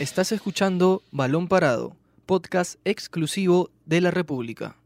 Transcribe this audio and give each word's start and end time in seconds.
Estás 0.00 0.32
escuchando 0.32 1.02
Balón 1.10 1.46
Parado, 1.46 1.94
podcast 2.24 2.80
exclusivo 2.86 3.68
de 3.84 4.00
la 4.00 4.10
República. 4.10 4.76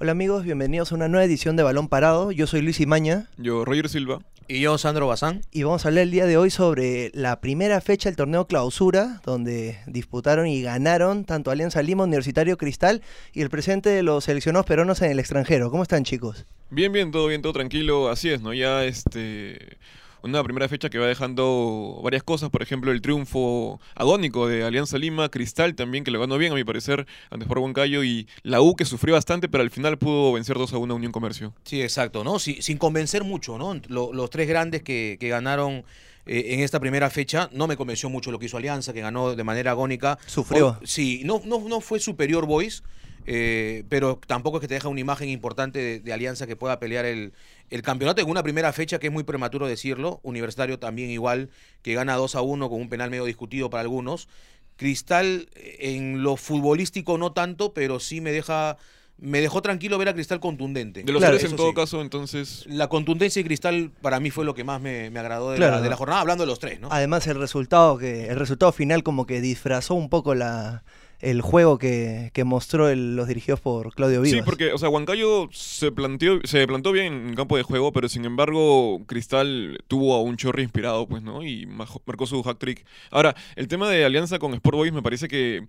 Hola 0.00 0.10
amigos, 0.10 0.42
bienvenidos 0.42 0.90
a 0.90 0.96
una 0.96 1.06
nueva 1.06 1.24
edición 1.24 1.54
de 1.54 1.62
Balón 1.62 1.86
Parado. 1.86 2.32
Yo 2.32 2.48
soy 2.48 2.60
Luis 2.60 2.80
Imaña 2.80 3.28
Yo, 3.36 3.64
Roger 3.64 3.88
Silva. 3.88 4.18
Y 4.48 4.62
yo, 4.62 4.78
Sandro 4.78 5.06
Bazán. 5.06 5.42
y 5.52 5.62
vamos 5.62 5.84
a 5.84 5.90
hablar 5.90 6.02
el 6.02 6.10
día 6.10 6.26
de 6.26 6.36
hoy 6.36 6.50
sobre 6.50 7.12
la 7.14 7.40
primera 7.40 7.80
fecha 7.80 8.08
del 8.08 8.16
torneo 8.16 8.48
Clausura, 8.48 9.20
donde 9.24 9.78
disputaron 9.86 10.48
y 10.48 10.60
ganaron 10.62 11.24
tanto 11.24 11.52
Alianza 11.52 11.84
Lima, 11.84 12.02
Universitario 12.02 12.58
Cristal 12.58 13.00
y 13.32 13.42
el 13.42 13.48
presente 13.50 13.90
de 13.90 14.02
los 14.02 14.24
seleccionados 14.24 14.66
peruanos 14.66 15.00
en 15.02 15.12
el 15.12 15.20
extranjero. 15.20 15.70
¿Cómo 15.70 15.84
están 15.84 16.02
chicos? 16.02 16.46
Bien, 16.68 16.90
bien, 16.90 17.12
todo 17.12 17.28
bien, 17.28 17.42
todo 17.42 17.52
tranquilo. 17.52 18.10
Así 18.10 18.30
es, 18.30 18.42
¿no? 18.42 18.52
Ya 18.52 18.84
este. 18.84 19.78
Una 20.22 20.42
primera 20.44 20.68
fecha 20.68 20.88
que 20.88 20.98
va 20.98 21.06
dejando 21.06 22.00
varias 22.04 22.22
cosas, 22.22 22.48
por 22.50 22.62
ejemplo, 22.62 22.92
el 22.92 23.00
triunfo 23.02 23.80
agónico 23.94 24.46
de 24.46 24.62
Alianza 24.64 24.96
Lima, 24.98 25.28
Cristal 25.28 25.74
también, 25.74 26.04
que 26.04 26.10
le 26.10 26.18
ganó 26.18 26.38
bien, 26.38 26.52
a 26.52 26.54
mi 26.54 26.62
parecer, 26.64 27.06
ante 27.30 27.44
Sport 27.44 27.60
Huancayo, 27.60 28.04
y 28.04 28.28
la 28.42 28.60
U, 28.60 28.76
que 28.76 28.84
sufrió 28.84 29.14
bastante, 29.14 29.48
pero 29.48 29.62
al 29.62 29.70
final 29.70 29.98
pudo 29.98 30.32
vencer 30.32 30.56
2 30.56 30.72
a 30.72 30.78
1 30.78 30.94
a 30.94 30.96
Unión 30.96 31.10
Comercio. 31.12 31.52
Sí, 31.64 31.82
exacto, 31.82 32.22
¿no? 32.22 32.38
Sí, 32.38 32.58
sin 32.62 32.78
convencer 32.78 33.24
mucho, 33.24 33.58
¿no? 33.58 33.80
Lo- 33.88 34.12
los 34.12 34.30
tres 34.30 34.46
grandes 34.48 34.82
que, 34.82 35.16
que 35.18 35.28
ganaron 35.28 35.84
eh, 36.24 36.54
en 36.54 36.60
esta 36.60 36.78
primera 36.78 37.10
fecha, 37.10 37.50
no 37.52 37.66
me 37.66 37.76
convenció 37.76 38.08
mucho 38.08 38.30
lo 38.30 38.38
que 38.38 38.46
hizo 38.46 38.56
Alianza, 38.56 38.92
que 38.92 39.00
ganó 39.00 39.34
de 39.34 39.42
manera 39.44 39.72
agónica. 39.72 40.18
Sufrió. 40.26 40.68
O- 40.80 40.86
sí, 40.86 41.22
no, 41.24 41.42
no, 41.44 41.58
no 41.68 41.80
fue 41.80 41.98
superior 41.98 42.46
Boys, 42.46 42.84
eh, 43.26 43.84
pero 43.88 44.20
tampoco 44.26 44.56
es 44.58 44.60
que 44.62 44.68
te 44.68 44.74
deja 44.74 44.88
una 44.88 45.00
imagen 45.00 45.28
importante 45.28 45.78
de, 45.80 46.00
de 46.00 46.12
Alianza 46.12 46.46
que 46.46 46.56
pueda 46.56 46.78
pelear 46.80 47.04
el, 47.04 47.32
el 47.74 47.82
campeonato 47.82 48.20
en 48.22 48.28
una 48.30 48.42
primera 48.42 48.72
fecha 48.72 48.98
que 48.98 49.06
es 49.08 49.12
muy 49.12 49.24
prematuro 49.24 49.66
decirlo. 49.66 50.20
Universitario 50.22 50.78
también 50.78 51.10
igual, 51.10 51.50
que 51.82 51.94
gana 51.94 52.14
2 52.16 52.34
a 52.36 52.40
1 52.42 52.68
con 52.70 52.80
un 52.80 52.88
penal 52.88 53.10
medio 53.10 53.24
discutido 53.24 53.70
para 53.70 53.80
algunos. 53.82 54.28
Cristal 54.76 55.48
eh, 55.54 55.76
en 55.96 56.22
lo 56.22 56.36
futbolístico 56.36 57.18
no 57.18 57.32
tanto, 57.32 57.72
pero 57.74 58.00
sí 58.00 58.20
me 58.20 58.32
deja 58.32 58.76
me 59.18 59.40
dejó 59.40 59.62
tranquilo 59.62 59.98
ver 59.98 60.08
a 60.08 60.14
Cristal 60.14 60.40
contundente. 60.40 61.04
De 61.04 61.12
los 61.12 61.20
Claro, 61.20 61.36
tres, 61.38 61.48
en 61.48 61.56
todo 61.56 61.68
sí. 61.68 61.74
caso, 61.74 62.00
entonces. 62.00 62.64
La 62.66 62.88
contundencia 62.88 63.40
de 63.40 63.46
Cristal 63.46 63.92
para 64.00 64.18
mí 64.18 64.30
fue 64.30 64.44
lo 64.44 64.52
que 64.54 64.64
más 64.64 64.80
me, 64.80 65.10
me 65.10 65.20
agradó 65.20 65.52
de, 65.52 65.58
Claro. 65.58 65.76
la, 65.76 65.80
de 65.80 65.88
la 65.90 65.96
jornada, 65.96 66.20
hablando 66.22 66.42
de 66.42 66.48
los 66.48 66.58
tres, 66.58 66.80
¿no? 66.80 66.88
Además 66.90 67.26
el 67.28 67.38
resultado 67.38 67.98
que 67.98 68.26
el 68.28 68.36
resultado 68.36 68.72
final 68.72 69.04
como 69.04 69.24
que 69.26 69.40
disfrazó 69.40 69.94
un 69.94 70.08
poco 70.08 70.34
la 70.34 70.82
el 71.22 71.40
juego 71.40 71.78
que, 71.78 72.30
que 72.34 72.44
mostró 72.44 72.88
el- 72.90 73.16
los 73.16 73.28
dirigidos 73.28 73.60
por 73.60 73.94
Claudio 73.94 74.20
Vivas. 74.20 74.38
Sí, 74.40 74.44
porque, 74.44 74.72
o 74.72 74.78
sea, 74.78 74.88
Huancayo 74.90 75.48
se 75.52 75.90
planteó, 75.92 76.40
se 76.44 76.66
plantó 76.66 76.92
bien 76.92 77.28
en 77.28 77.34
campo 77.34 77.56
de 77.56 77.62
juego, 77.62 77.92
pero 77.92 78.08
sin 78.08 78.24
embargo, 78.26 79.00
Cristal 79.06 79.78
tuvo 79.88 80.14
a 80.14 80.20
un 80.20 80.36
chorri 80.36 80.62
inspirado, 80.64 81.06
pues, 81.08 81.22
¿no? 81.22 81.42
Y 81.42 81.64
marcó 81.66 82.26
su 82.26 82.42
hat 82.46 82.58
trick. 82.58 82.84
Ahora, 83.10 83.34
el 83.56 83.68
tema 83.68 83.88
de 83.88 84.04
alianza 84.04 84.38
con 84.38 84.52
Sport 84.52 84.76
Boys 84.76 84.92
me 84.92 85.00
parece 85.02 85.28
que 85.28 85.66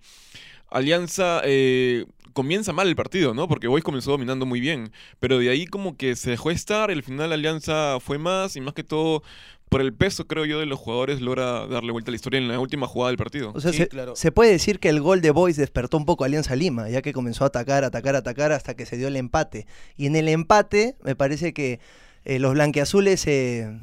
Alianza 0.70 1.42
eh, 1.44 2.06
comienza 2.34 2.74
mal 2.74 2.88
el 2.88 2.96
partido, 2.96 3.34
¿no? 3.34 3.48
Porque 3.48 3.68
Boys 3.68 3.84
comenzó 3.84 4.12
dominando 4.12 4.46
muy 4.46 4.60
bien, 4.60 4.92
pero 5.20 5.38
de 5.40 5.50
ahí 5.50 5.66
como 5.68 5.98
que 5.98 6.16
se 6.16 6.32
dejó 6.32 6.52
estar, 6.52 6.90
y 6.90 6.94
al 6.94 7.04
final 7.04 7.32
Alianza 7.32 8.00
fue 8.00 8.18
más, 8.18 8.56
y 8.56 8.62
más 8.62 8.74
que 8.74 8.84
todo, 8.84 9.22
por 9.70 9.82
el 9.82 9.94
peso, 9.94 10.28
creo 10.28 10.46
yo, 10.46 10.60
de 10.60 10.66
los 10.66 10.80
jugadores, 10.80 11.22
logra 11.22 11.66
darle 11.68 11.92
vuelta 11.92 12.10
a 12.10 12.12
la 12.12 12.16
historia 12.16 12.40
en 12.40 12.48
la 12.48 12.60
última 12.60 12.88
jugada 12.88 13.10
del 13.10 13.18
partido. 13.18 13.52
O 13.56 13.62
sea, 13.62 13.72
Sí, 13.72 13.80
se, 13.80 13.88
claro. 13.88 14.16
se 14.16 14.32
puede 14.32 14.52
decir 14.52 14.80
que 14.80 14.90
el 14.90 15.02
gol 15.02 15.22
de 15.22 15.32
Boys 15.32 15.58
despertó 15.58 15.98
un 15.98 16.06
poco 16.06 16.24
a 16.24 16.28
Alianza 16.28 16.56
Lima, 16.56 16.90
ya 16.90 17.02
que 17.02 17.14
comenzó 17.14 17.44
a 17.44 17.48
atacar, 17.48 17.84
atacar, 17.84 18.16
atacar 18.16 18.52
hasta 18.52 18.76
que 18.76 18.86
se 18.86 18.98
dio 18.98 19.08
el 19.08 19.16
empate. 19.16 19.66
Y 19.98 20.06
en 20.08 20.16
el 20.16 20.28
empate 20.28 20.96
me 21.04 21.16
parece 21.16 21.54
que 21.54 21.80
eh, 22.26 22.40
los 22.40 22.54
blanqueazules 22.54 23.20
se, 23.20 23.80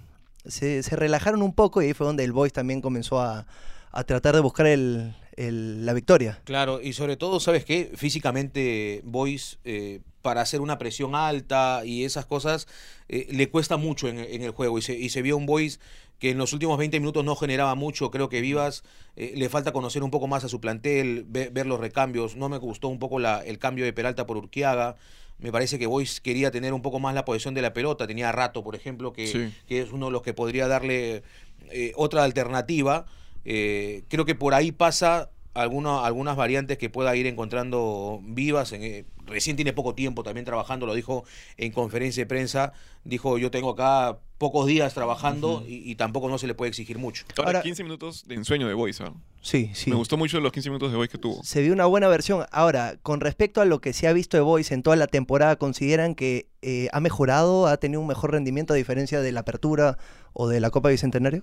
se, 0.46 0.82
se 0.82 0.96
relajaron 0.96 1.42
un 1.42 1.54
poco 1.54 1.82
y 1.82 1.86
ahí 1.86 1.94
fue 1.94 2.06
donde 2.06 2.24
el 2.24 2.32
Boys 2.32 2.52
también 2.52 2.80
comenzó 2.80 3.20
a, 3.20 3.46
a 3.90 4.04
tratar 4.04 4.34
de 4.36 4.40
buscar 4.42 4.66
el, 4.66 5.14
el- 5.48 5.86
la 5.86 5.92
victoria. 5.94 6.40
Claro, 6.44 6.80
y 6.82 6.92
sobre 6.92 7.16
todo, 7.16 7.40
¿sabes 7.40 7.64
qué? 7.64 7.90
Físicamente, 7.96 9.00
Boys, 9.04 9.58
eh, 9.64 10.00
para 10.22 10.42
hacer 10.42 10.60
una 10.60 10.76
presión 10.78 11.14
alta 11.14 11.82
y 11.84 12.04
esas 12.04 12.26
cosas, 12.26 12.66
eh, 13.08 13.26
le 13.30 13.48
cuesta 13.48 13.76
mucho 13.78 14.08
en, 14.08 14.18
en 14.18 14.42
el 14.42 14.50
juego. 14.50 14.78
Y 14.78 14.82
se, 14.82 14.94
y 14.98 15.08
se 15.08 15.22
vio 15.22 15.36
un 15.36 15.46
Boys 15.46 15.80
que 16.18 16.30
en 16.30 16.36
los 16.38 16.52
últimos 16.52 16.76
20 16.78 17.00
minutos 17.00 17.24
no 17.24 17.34
generaba 17.36 17.74
mucho. 17.74 18.10
Creo 18.10 18.28
que 18.28 18.42
Vivas 18.42 18.84
eh, 19.16 19.32
le 19.36 19.48
falta 19.48 19.72
conocer 19.72 20.02
un 20.02 20.10
poco 20.10 20.26
más 20.26 20.44
a 20.44 20.48
su 20.50 20.60
plantel, 20.60 21.24
ve- 21.26 21.48
ver, 21.50 21.66
los 21.66 21.80
recambios. 21.80 22.36
No 22.36 22.50
me 22.50 22.58
gustó 22.58 22.88
un 22.88 22.98
poco 22.98 23.18
la- 23.18 23.42
el 23.44 23.58
cambio 23.58 23.86
de 23.86 23.94
Peralta 23.94 24.26
por 24.26 24.36
Urquiaga. 24.36 24.96
Me 25.38 25.50
parece 25.50 25.78
que 25.78 25.86
Boys 25.86 26.20
quería 26.20 26.50
tener 26.50 26.74
un 26.74 26.82
poco 26.82 27.00
más 27.00 27.14
la 27.14 27.24
posesión 27.24 27.54
de 27.54 27.62
la 27.62 27.72
pelota. 27.72 28.06
Tenía 28.06 28.30
Rato, 28.30 28.62
por 28.62 28.74
ejemplo, 28.76 29.14
que, 29.14 29.26
Sí. 29.26 29.50
que 29.66 29.80
es 29.80 29.90
uno 29.90 30.06
de 30.06 30.12
los 30.12 30.20
que 30.20 30.34
podría 30.34 30.68
darle 30.68 31.22
eh, 31.70 31.92
otra 31.96 32.24
alternativa. 32.24 33.06
Eh, 33.44 34.04
creo 34.08 34.24
que 34.24 34.34
por 34.34 34.54
ahí 34.54 34.72
pasa 34.72 35.30
alguna- 35.54 36.04
algunas 36.04 36.36
variantes 36.36 36.78
que 36.78 36.90
pueda 36.90 37.14
ir 37.16 37.26
encontrando 37.26 38.20
vivas. 38.22 38.72
En, 38.72 38.82
eh, 38.82 39.04
recién 39.26 39.56
tiene 39.56 39.72
poco 39.72 39.94
tiempo 39.94 40.22
también 40.22 40.44
trabajando, 40.44 40.86
lo 40.86 40.94
dijo 40.94 41.24
en 41.56 41.72
conferencia 41.72 42.22
de 42.22 42.26
prensa. 42.26 42.72
Dijo, 43.04 43.38
yo 43.38 43.50
tengo 43.50 43.70
acá 43.70 44.18
pocos 44.38 44.66
días 44.66 44.94
trabajando 44.94 45.62
y, 45.66 45.90
y 45.90 45.94
tampoco 45.96 46.28
no 46.28 46.38
se 46.38 46.46
le 46.46 46.54
puede 46.54 46.68
exigir 46.70 46.98
mucho. 46.98 47.24
Ahora, 47.36 47.48
Ahora- 47.50 47.62
15 47.62 47.82
minutos 47.82 48.24
de 48.26 48.34
ensueño 48.36 48.68
de 48.68 48.74
Boys, 48.74 49.00
¿ah? 49.00 49.12
Sí, 49.42 49.70
sí. 49.74 49.88
Me 49.90 49.96
gustó 49.96 50.16
mucho 50.18 50.38
los 50.40 50.52
15 50.52 50.68
minutos 50.68 50.90
de 50.90 50.96
Boys 50.98 51.08
que 51.10 51.16
tuvo. 51.18 51.42
Se 51.42 51.62
vio 51.62 51.72
una 51.72 51.86
buena 51.86 52.08
versión. 52.08 52.44
Ahora, 52.52 52.96
con 53.02 53.20
respecto 53.20 53.60
a 53.62 53.64
lo 53.64 53.80
que 53.80 53.92
se 53.94 54.06
ha 54.06 54.12
visto 54.12 54.36
de 54.36 54.42
Boys 54.42 54.70
en 54.70 54.82
toda 54.82 54.96
la 54.96 55.06
temporada, 55.06 55.56
¿consideran 55.56 56.14
que 56.14 56.48
eh, 56.62 56.88
ha 56.92 57.00
mejorado, 57.00 57.66
ha 57.66 57.76
tenido 57.78 58.00
un 58.02 58.06
mejor 58.06 58.32
rendimiento 58.32 58.74
a 58.74 58.76
diferencia 58.76 59.20
de 59.22 59.32
la 59.32 59.40
Apertura 59.40 59.96
o 60.34 60.46
de 60.48 60.60
la 60.60 60.70
Copa 60.70 60.90
Bicentenario? 60.90 61.42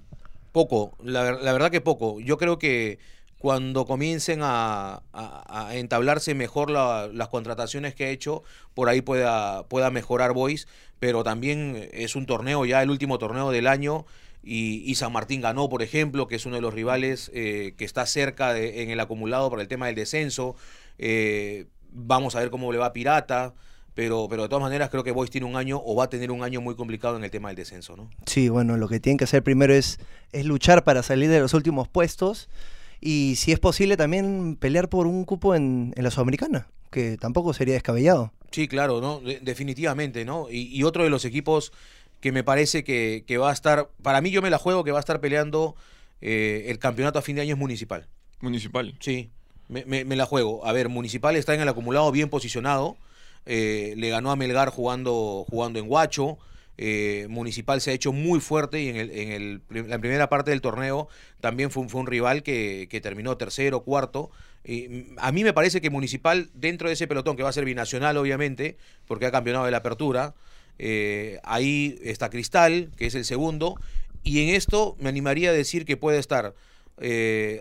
Poco, 0.52 0.96
la, 1.04 1.24
ver- 1.24 1.42
la 1.42 1.54
verdad 1.54 1.72
que 1.72 1.82
poco. 1.82 2.20
Yo 2.20 2.38
creo 2.38 2.58
que 2.60 3.00
cuando 3.38 3.86
comiencen 3.86 4.40
a, 4.42 5.04
entablarse 5.74 6.34
mejor 6.34 6.72
la- 6.72 7.10
las 7.14 7.28
contrataciones 7.30 7.94
que 7.96 8.06
ha 8.06 8.10
hecho, 8.10 8.44
por 8.74 8.90
ahí 8.90 9.02
pueda, 9.02 9.68
pueda 9.68 9.92
mejorar 9.92 10.34
Boys, 10.34 10.68
pero 11.00 11.24
también 11.24 11.90
es 11.94 12.16
un 12.16 12.26
torneo, 12.26 12.66
ya 12.66 12.82
el 12.82 12.90
último 12.90 13.20
torneo 13.20 13.52
del 13.52 13.68
año, 13.68 14.06
y, 14.44 14.96
San 14.96 15.12
Martín 15.12 15.42
ganó, 15.42 15.68
por 15.70 15.84
ejemplo, 15.84 16.28
que 16.28 16.36
es 16.36 16.46
uno 16.46 16.56
de 16.56 16.62
los 16.62 16.74
rivales 16.74 17.30
eh, 17.34 17.74
que 17.78 17.84
está 17.86 18.06
cerca 18.06 18.54
de- 18.54 18.82
en 18.84 18.90
el 18.90 19.00
acumulado 19.00 19.50
por 19.50 19.60
el 19.60 19.68
tema 19.68 19.88
del 19.88 19.96
descenso. 19.96 20.56
Eh, 20.98 21.66
vamos 21.92 22.36
a 22.36 22.40
ver 22.40 22.50
cómo 22.50 22.72
le 22.72 22.78
va 22.78 22.88
a 22.88 22.94
Pirata. 22.94 23.54
Pero, 23.98 24.28
pero 24.30 24.44
de 24.44 24.50
todas 24.50 24.62
maneras 24.62 24.92
creo 24.92 25.04
que 25.04 25.10
Boys 25.12 25.32
tiene 25.32 25.48
un 25.48 25.56
año 25.56 25.82
o 25.84 25.96
va 25.96 26.04
a 26.04 26.10
tener 26.10 26.30
un 26.30 26.44
año 26.44 26.62
muy 26.62 26.76
complicado 26.76 27.18
en 27.18 27.24
el 27.24 27.32
tema 27.32 27.48
del 27.50 27.56
descenso, 27.56 27.98
¿no? 27.98 28.12
Sí, 28.28 28.48
bueno, 28.48 28.78
lo 28.78 28.88
que 28.88 29.00
tienen 29.00 29.18
que 29.18 29.24
hacer 29.24 29.42
primero 29.42 29.74
es, 29.74 29.98
es 30.34 30.46
luchar 30.46 30.84
para 30.84 31.02
salir 31.02 31.32
de 31.32 31.40
los 31.40 31.56
últimos 31.56 31.88
puestos 31.88 32.48
y 33.02 33.38
si 33.38 33.52
es 33.52 33.60
posible 33.60 33.98
también 33.98 34.56
pelear 34.56 34.88
por 34.88 35.08
un 35.08 35.26
cupo 35.26 35.56
en, 35.56 35.94
en 35.98 36.04
la 36.04 36.12
Sudamericana, 36.12 36.68
que 36.92 37.18
tampoco 37.18 37.56
sería 37.56 37.74
descabellado. 37.74 38.32
Sí, 38.52 38.68
claro, 38.68 39.02
¿no? 39.02 39.20
De- 39.20 39.40
definitivamente, 39.40 40.26
¿no? 40.26 40.48
Y, 40.52 40.68
y 40.68 40.84
otro 40.84 41.04
de 41.04 41.10
los 41.10 41.26
equipos 41.26 41.74
que 42.22 42.32
me 42.32 42.44
parece 42.44 42.84
que, 42.84 43.24
que 43.26 43.40
va 43.40 43.50
a 43.50 43.54
estar, 43.54 43.90
para 44.04 44.22
mí 44.22 44.30
yo 44.30 44.44
me 44.44 44.52
la 44.52 44.60
juego, 44.60 44.84
que 44.84 44.92
va 44.92 45.00
a 45.00 45.06
estar 45.06 45.20
peleando 45.20 45.76
eh, 46.22 46.66
el 46.68 46.78
campeonato 46.78 47.18
a 47.18 47.24
fin 47.24 47.36
de 47.38 47.42
año 47.42 47.56
es 47.56 47.60
Municipal. 47.60 48.06
Municipal. 48.42 48.94
Sí, 49.00 49.32
me, 49.70 49.86
me- 49.86 50.06
me 50.06 50.16
la 50.16 50.28
juego. 50.28 50.64
A 50.68 50.72
ver, 50.72 50.88
Municipal 50.88 51.36
está 51.36 51.56
en 51.56 51.62
el 51.62 51.68
acumulado 51.70 52.12
bien 52.12 52.30
posicionado. 52.30 52.96
Eh, 53.48 53.94
le 53.98 54.10
ganó 54.10 54.32
a 54.32 54.36
Melgar 54.36 54.70
jugando, 54.70 55.46
jugando 55.50 55.80
en 55.80 55.88
Guacho. 55.88 56.38
eh, 56.78 57.26
Municipal 57.30 57.82
se 57.82 57.90
ha 57.92 57.94
hecho 57.94 58.14
muy 58.14 58.40
fuerte 58.40 58.80
y 58.82 58.90
en, 58.90 58.98
el, 58.98 59.12
en 59.12 59.32
el 59.32 59.90
la 59.90 59.98
primera 59.98 60.30
parte 60.30 60.52
del 60.52 60.62
torneo 60.62 61.08
también 61.42 61.72
fue, 61.72 61.84
un- 61.84 62.08
rival 62.08 62.44
que, 62.44 62.88
que 62.90 63.02
terminó 63.02 63.36
tercero, 63.38 63.82
cuarto. 63.84 64.30
A 65.18 65.32
mí 65.32 65.44
me 65.44 65.54
parece 65.54 65.82
que 65.82 65.90
Municipal, 65.90 66.50
dentro 66.54 66.90
de 66.90 66.94
ese 66.94 67.08
pelotón, 67.08 67.36
que 67.38 67.44
va 67.44 67.50
a 67.50 67.54
ser 67.54 67.66
binacional 67.66 68.18
obviamente, 68.18 68.78
porque 69.08 69.26
ha 69.26 69.32
campeonado 69.32 69.66
de 69.66 69.72
la 69.72 69.78
apertura, 69.78 70.36
eh, 70.78 71.40
ahí 71.44 71.98
está 72.04 72.30
Cristal, 72.30 72.92
que 72.98 73.06
es 73.08 73.16
el 73.16 73.26
segundo. 73.26 73.80
Y 74.24 74.44
en 74.44 74.54
esto 74.56 74.98
me 75.00 75.10
animaría 75.10 75.50
a 75.52 75.54
decir 75.54 75.86
que 75.86 75.96
puede 75.98 76.20
estar 76.20 76.54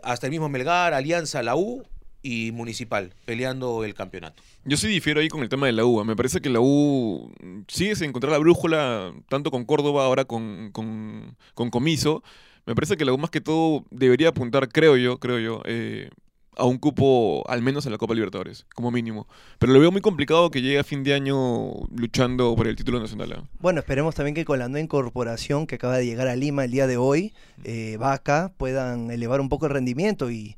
hasta 0.02 0.26
el 0.26 0.30
mismo 0.30 0.48
Melgar, 0.48 0.94
Alianza, 0.94 1.42
la 1.42 1.56
U 1.56 1.84
y 2.26 2.50
Municipal 2.50 3.12
peleando 3.24 3.84
el 3.84 3.94
campeonato. 3.94 4.42
Yo 4.64 4.76
sí 4.76 4.88
difiero 4.88 5.20
ahí 5.20 5.28
con 5.28 5.42
el 5.42 5.48
tema 5.48 5.66
de 5.66 5.72
la 5.72 5.84
U. 5.84 6.00
¿ah? 6.00 6.04
Me 6.04 6.16
parece 6.16 6.40
que 6.40 6.50
la 6.50 6.58
U 6.60 7.32
sigue 7.68 7.94
sin 7.94 8.08
encontrar 8.08 8.32
la 8.32 8.38
brújula, 8.38 9.12
tanto 9.28 9.52
con 9.52 9.64
Córdoba, 9.64 10.04
ahora 10.04 10.24
con, 10.24 10.70
con, 10.72 11.36
con 11.54 11.70
Comiso. 11.70 12.24
Me 12.66 12.74
parece 12.74 12.96
que 12.96 13.04
la 13.04 13.12
U 13.12 13.18
más 13.18 13.30
que 13.30 13.40
todo 13.40 13.84
debería 13.92 14.30
apuntar, 14.30 14.68
creo 14.68 14.96
yo, 14.96 15.20
creo 15.20 15.38
yo, 15.38 15.62
eh, 15.66 16.10
a 16.56 16.64
un 16.64 16.78
cupo 16.78 17.44
al 17.48 17.62
menos 17.62 17.86
en 17.86 17.92
la 17.92 17.98
Copa 17.98 18.14
Libertadores, 18.14 18.66
como 18.74 18.90
mínimo. 18.90 19.28
Pero 19.60 19.72
lo 19.72 19.78
veo 19.78 19.92
muy 19.92 20.00
complicado 20.00 20.50
que 20.50 20.62
llegue 20.62 20.80
a 20.80 20.84
fin 20.84 21.04
de 21.04 21.14
año 21.14 21.70
luchando 21.94 22.56
por 22.56 22.66
el 22.66 22.74
título 22.74 22.98
nacional. 22.98 23.34
¿ah? 23.36 23.44
Bueno, 23.60 23.78
esperemos 23.78 24.16
también 24.16 24.34
que 24.34 24.44
con 24.44 24.58
la 24.58 24.66
nueva 24.66 24.82
incorporación 24.82 25.68
que 25.68 25.76
acaba 25.76 25.96
de 25.96 26.06
llegar 26.06 26.26
a 26.26 26.34
Lima 26.34 26.64
el 26.64 26.72
día 26.72 26.88
de 26.88 26.96
hoy, 26.96 27.34
eh, 27.62 27.98
Vaca, 28.00 28.52
puedan 28.56 29.12
elevar 29.12 29.40
un 29.40 29.48
poco 29.48 29.66
el 29.66 29.72
rendimiento 29.72 30.28
y, 30.28 30.56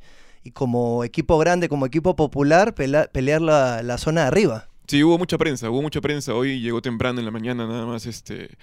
y 0.48 0.50
como 0.50 1.04
equipo 1.04 1.36
grande, 1.38 1.68
como 1.68 1.84
equipo 1.84 2.16
popular, 2.16 2.74
pelear 2.74 3.42
la, 3.42 3.98
zona 3.98 4.22
de 4.22 4.26
arriba. 4.28 4.68
Sí, 4.86 5.04
hubo 5.04 5.18
mucha 5.18 5.36
prensa, 5.36 5.68
hubo 5.68 5.82
mucha 5.82 6.00
prensa. 6.00 6.34
Hoy 6.34 6.60
llegó 6.60 6.80
temprano 6.80 7.18
en 7.18 7.26
la 7.26 7.30
mañana 7.30 7.66
nada 7.66 7.84
más 7.84 8.06
este 8.06 8.56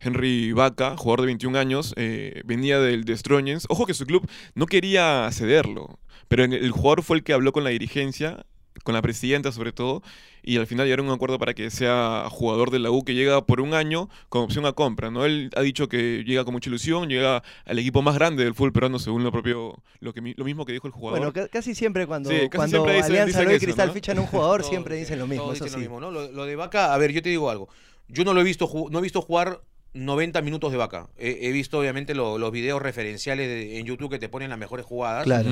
Henry 0.00 0.52
Vaca, 0.52 0.96
jugador 0.96 1.20
de 1.20 1.26
21 1.26 1.58
años, 1.58 1.92
eh, 1.96 2.42
venía 2.46 2.80
del 2.80 3.04
Destroyers. 3.04 3.66
Ojo 3.68 3.84
que 3.84 3.92
su 3.92 4.06
club 4.06 4.26
no 4.54 4.64
quería 4.64 5.28
cederlo, 5.30 5.98
pero 6.28 6.44
el 6.44 6.70
jugador 6.70 7.02
fue 7.02 7.18
el 7.18 7.22
que 7.22 7.34
habló 7.34 7.52
con 7.52 7.64
la 7.64 7.70
dirigencia, 7.70 8.46
con 8.84 8.94
la 8.94 9.02
presidenta 9.02 9.52
sobre 9.52 9.72
todo, 9.72 10.02
y 10.42 10.58
al 10.58 10.66
final 10.66 10.86
llegaron 10.86 11.06
a 11.06 11.08
un 11.10 11.14
acuerdo 11.16 11.38
para 11.38 11.54
que 11.54 11.70
sea 11.70 12.26
jugador 12.30 12.70
de 12.70 12.78
la 12.78 12.90
U 12.90 13.04
que 13.04 13.14
llega 13.14 13.44
por 13.44 13.60
un 13.60 13.74
año 13.74 14.08
con 14.28 14.42
opción 14.42 14.64
a 14.66 14.72
compra, 14.72 15.10
¿no? 15.10 15.24
Él 15.24 15.50
ha 15.56 15.62
dicho 15.62 15.88
que 15.88 16.22
llega 16.24 16.44
con 16.44 16.52
mucha 16.54 16.68
ilusión, 16.70 17.08
llega 17.08 17.42
al 17.64 17.78
equipo 17.78 18.02
más 18.02 18.14
grande 18.14 18.44
del 18.44 18.54
fútbol 18.54 18.72
peruano 18.72 18.98
según 18.98 19.24
lo 19.24 19.32
propio 19.32 19.82
lo 20.00 20.12
que 20.14 20.34
lo 20.36 20.44
mismo 20.44 20.64
que 20.66 20.72
dijo 20.72 20.86
el 20.86 20.92
jugador. 20.92 21.18
Bueno, 21.18 21.32
ca- 21.32 21.48
casi 21.48 21.74
siempre 21.74 22.06
cuando, 22.06 22.30
Sí, 22.30 22.36
casi 22.36 22.48
cuando 22.50 22.76
siempre 22.76 22.94
dicen- 22.96 23.04
Alianza 23.12 23.26
dicen 23.26 23.42
Leo 23.44 23.52
y 23.52 23.56
eso, 23.56 23.64
Cristal 23.66 23.88
¿no? 23.88 23.94
fichan 23.94 24.18
a 24.18 24.20
un 24.20 24.26
jugador, 24.26 24.62
siempre 24.64 24.96
dicen- 24.96 25.18
lo 25.18 25.26
mismo, 25.26 25.52
eso 25.52 25.64
sí. 25.66 25.72
lo 25.72 25.78
mismo, 25.78 26.00
¿no? 26.00 26.10
Lo, 26.10 26.30
lo 26.30 26.44
de 26.44 26.54
Vaca, 26.56 26.94
a 26.94 26.98
ver, 26.98 27.12
yo 27.12 27.22
te 27.22 27.28
digo 27.30 27.50
algo. 27.50 27.68
Yo 28.08 28.24
no 28.24 28.34
lo 28.34 28.40
he 28.40 28.44
visto, 28.44 28.70
no 28.90 28.98
he 28.98 29.02
visto 29.02 29.20
jugar 29.22 29.62
90 29.94 30.42
minutos 30.42 30.70
de 30.70 30.78
Vaca. 30.78 31.08
He, 31.16 31.48
he 31.48 31.52
visto, 31.52 31.78
obviamente, 31.80 32.14
lo- 32.14 32.38
los 32.38 32.52
videos 32.52 32.80
referenciales 32.82 33.48
de- 33.48 33.78
en 33.80 33.86
YouTube 33.86 34.10
que 34.10 34.18
te 34.18 34.28
ponen 34.28 34.50
las 34.50 34.58
mejores 34.58 34.86
jugadas. 34.86 35.24
Claro. 35.24 35.48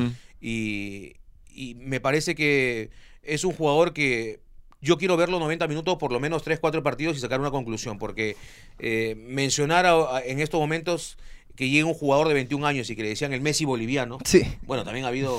Y 1.57 1.75
me 1.77 2.01
parece 2.01 2.35
que 2.35 2.91
es 3.27 3.45
un 3.45 3.53
jugador 3.53 3.93
que 3.93 4.41
yo 4.81 4.99
quiero 4.99 5.17
verlo 5.17 5.39
90 5.39 5.67
minutos, 5.67 5.97
por 5.97 6.13
lo 6.13 6.21
menos 6.21 6.43
3, 6.43 6.59
4 6.61 6.83
partidos 6.83 7.17
y 7.17 7.21
sacar 7.21 7.41
una 7.41 7.51
conclusión. 7.51 7.99
Porque 7.99 8.37
eh, 8.79 9.15
mencionar 9.17 9.87
a- 9.87 10.17
a- 10.17 10.23
en 10.25 10.41
estos 10.41 10.61
momentos 10.61 11.17
que 11.57 11.69
llegue 11.69 11.85
un 11.85 11.95
jugador 11.95 12.29
de 12.29 12.35
21 12.35 12.67
años 12.67 12.91
y 12.91 12.97
que 12.97 13.03
le 13.03 13.09
decían 13.11 13.33
el 13.33 13.41
Messi 13.41 13.65
boliviano. 13.65 14.19
Sí. 14.25 14.43
Bueno, 14.63 14.85
también 14.85 15.05
ha 15.07 15.09
habido 15.09 15.37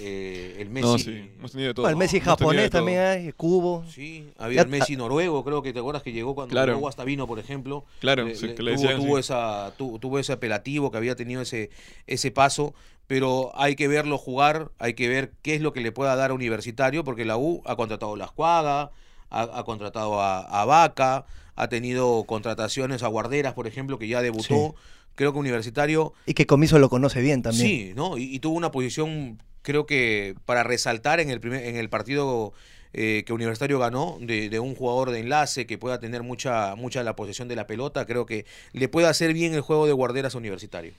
eh, 0.00 0.56
el 0.58 0.70
Messi. 0.70 0.86
No, 0.86 0.98
sí, 0.98 1.30
hemos 1.38 1.52
tenido 1.52 1.68
de 1.68 1.74
todo. 1.74 1.82
Bueno, 1.84 1.92
el 1.92 1.98
Messi 1.98 2.16
Hemos 2.16 2.24
tenido 2.24 2.36
de 2.36 2.44
japonés 2.44 2.70
todo. 2.70 2.78
también 2.80 3.00
hay, 3.00 3.32
cubo. 3.32 3.84
Sí, 3.88 4.30
había 4.38 4.56
Ya- 4.56 4.62
el 4.62 4.68
Messi 4.68 4.96
noruego, 4.96 5.44
creo 5.44 5.62
que 5.62 5.72
te 5.72 5.78
acuerdas 5.78 6.02
que 6.02 6.12
llegó 6.12 6.34
cuando 6.34 6.52
Claro. 6.52 6.74
llegó 6.74 6.88
hasta 6.88 7.04
vino, 7.04 7.26
por 7.26 7.38
ejemplo. 7.38 7.84
Claro, 8.00 8.24
Le- 8.24 8.34
sí, 8.34 8.46
le- 8.48 8.54
que 8.54 8.62
le 8.62 8.74
tuvo, 8.74 8.82
decían 8.82 9.00
tuvo 9.00 9.18
esa, 9.18 9.74
tu- 9.76 9.98
tuvo 9.98 10.18
ese 10.18 10.32
apelativo 10.32 10.90
que 10.90 10.96
había 10.96 11.14
tenido 11.16 11.42
ese, 11.42 11.70
ese 12.06 12.30
paso, 12.30 12.74
pero 13.06 13.50
hay 13.54 13.76
que 13.76 13.88
verlo 13.88 14.16
jugar, 14.18 14.70
hay 14.78 14.94
que 14.94 15.08
ver 15.08 15.32
qué 15.42 15.54
es 15.54 15.60
lo 15.60 15.72
que 15.72 15.80
le 15.80 15.92
pueda 15.92 16.16
dar 16.16 16.30
a 16.30 16.34
Universitario, 16.34 17.04
porque 17.04 17.24
la 17.24 17.36
U 17.36 17.62
ha 17.66 17.76
contratado 17.76 18.14
a 18.14 18.16
la 18.16 18.24
Escuaga, 18.24 18.90
ha, 19.30 19.42
ha 19.42 19.64
contratado 19.64 20.20
a, 20.20 20.40
a 20.40 20.64
Vaca, 20.64 21.26
ha 21.56 21.68
tenido 21.68 22.24
contrataciones 22.24 23.02
a 23.02 23.08
Guarderas, 23.08 23.52
por 23.54 23.66
ejemplo, 23.66 23.98
que 23.98 24.08
ya 24.08 24.22
debutó. 24.22 24.74
Creo 25.16 25.32
que 25.34 25.38
Universitario 25.40 26.14
Y 26.24 26.32
que 26.34 26.46
Comiso 26.46 26.78
lo 26.78 26.88
conoce 26.88 27.20
bien 27.20 27.42
también. 27.42 27.66
Sí, 27.66 27.92
¿no? 27.94 28.16
Y, 28.16 28.34
y 28.34 28.38
tuvo 28.38 28.56
una 28.56 28.70
posición, 28.70 29.42
creo 29.62 29.86
que 29.86 30.34
para 30.46 30.62
resaltar 30.62 31.20
en 31.20 31.30
el 31.30 31.40
primer, 31.40 31.64
en 31.64 31.76
el 31.76 31.88
partido 31.88 32.52
eh, 32.92 33.22
que 33.24 33.32
Universitario 33.32 33.78
ganó, 33.78 34.18
de, 34.20 34.48
de 34.48 34.58
un 34.58 34.74
jugador 34.74 35.10
de 35.10 35.20
enlace 35.20 35.66
que 35.66 35.78
pueda 35.78 36.00
tener 36.00 36.22
mucha, 36.22 36.74
mucha 36.74 37.02
la 37.02 37.14
posesión 37.14 37.46
de 37.48 37.56
la 37.56 37.66
pelota, 37.66 38.04
creo 38.04 38.26
que 38.26 38.46
le 38.72 38.88
puede 38.88 39.06
hacer 39.06 39.32
bien 39.32 39.54
el 39.54 39.60
juego 39.60 39.86
de 39.86 39.92
guarderas 39.92 40.34
a 40.34 40.38
Universitario. 40.38 40.92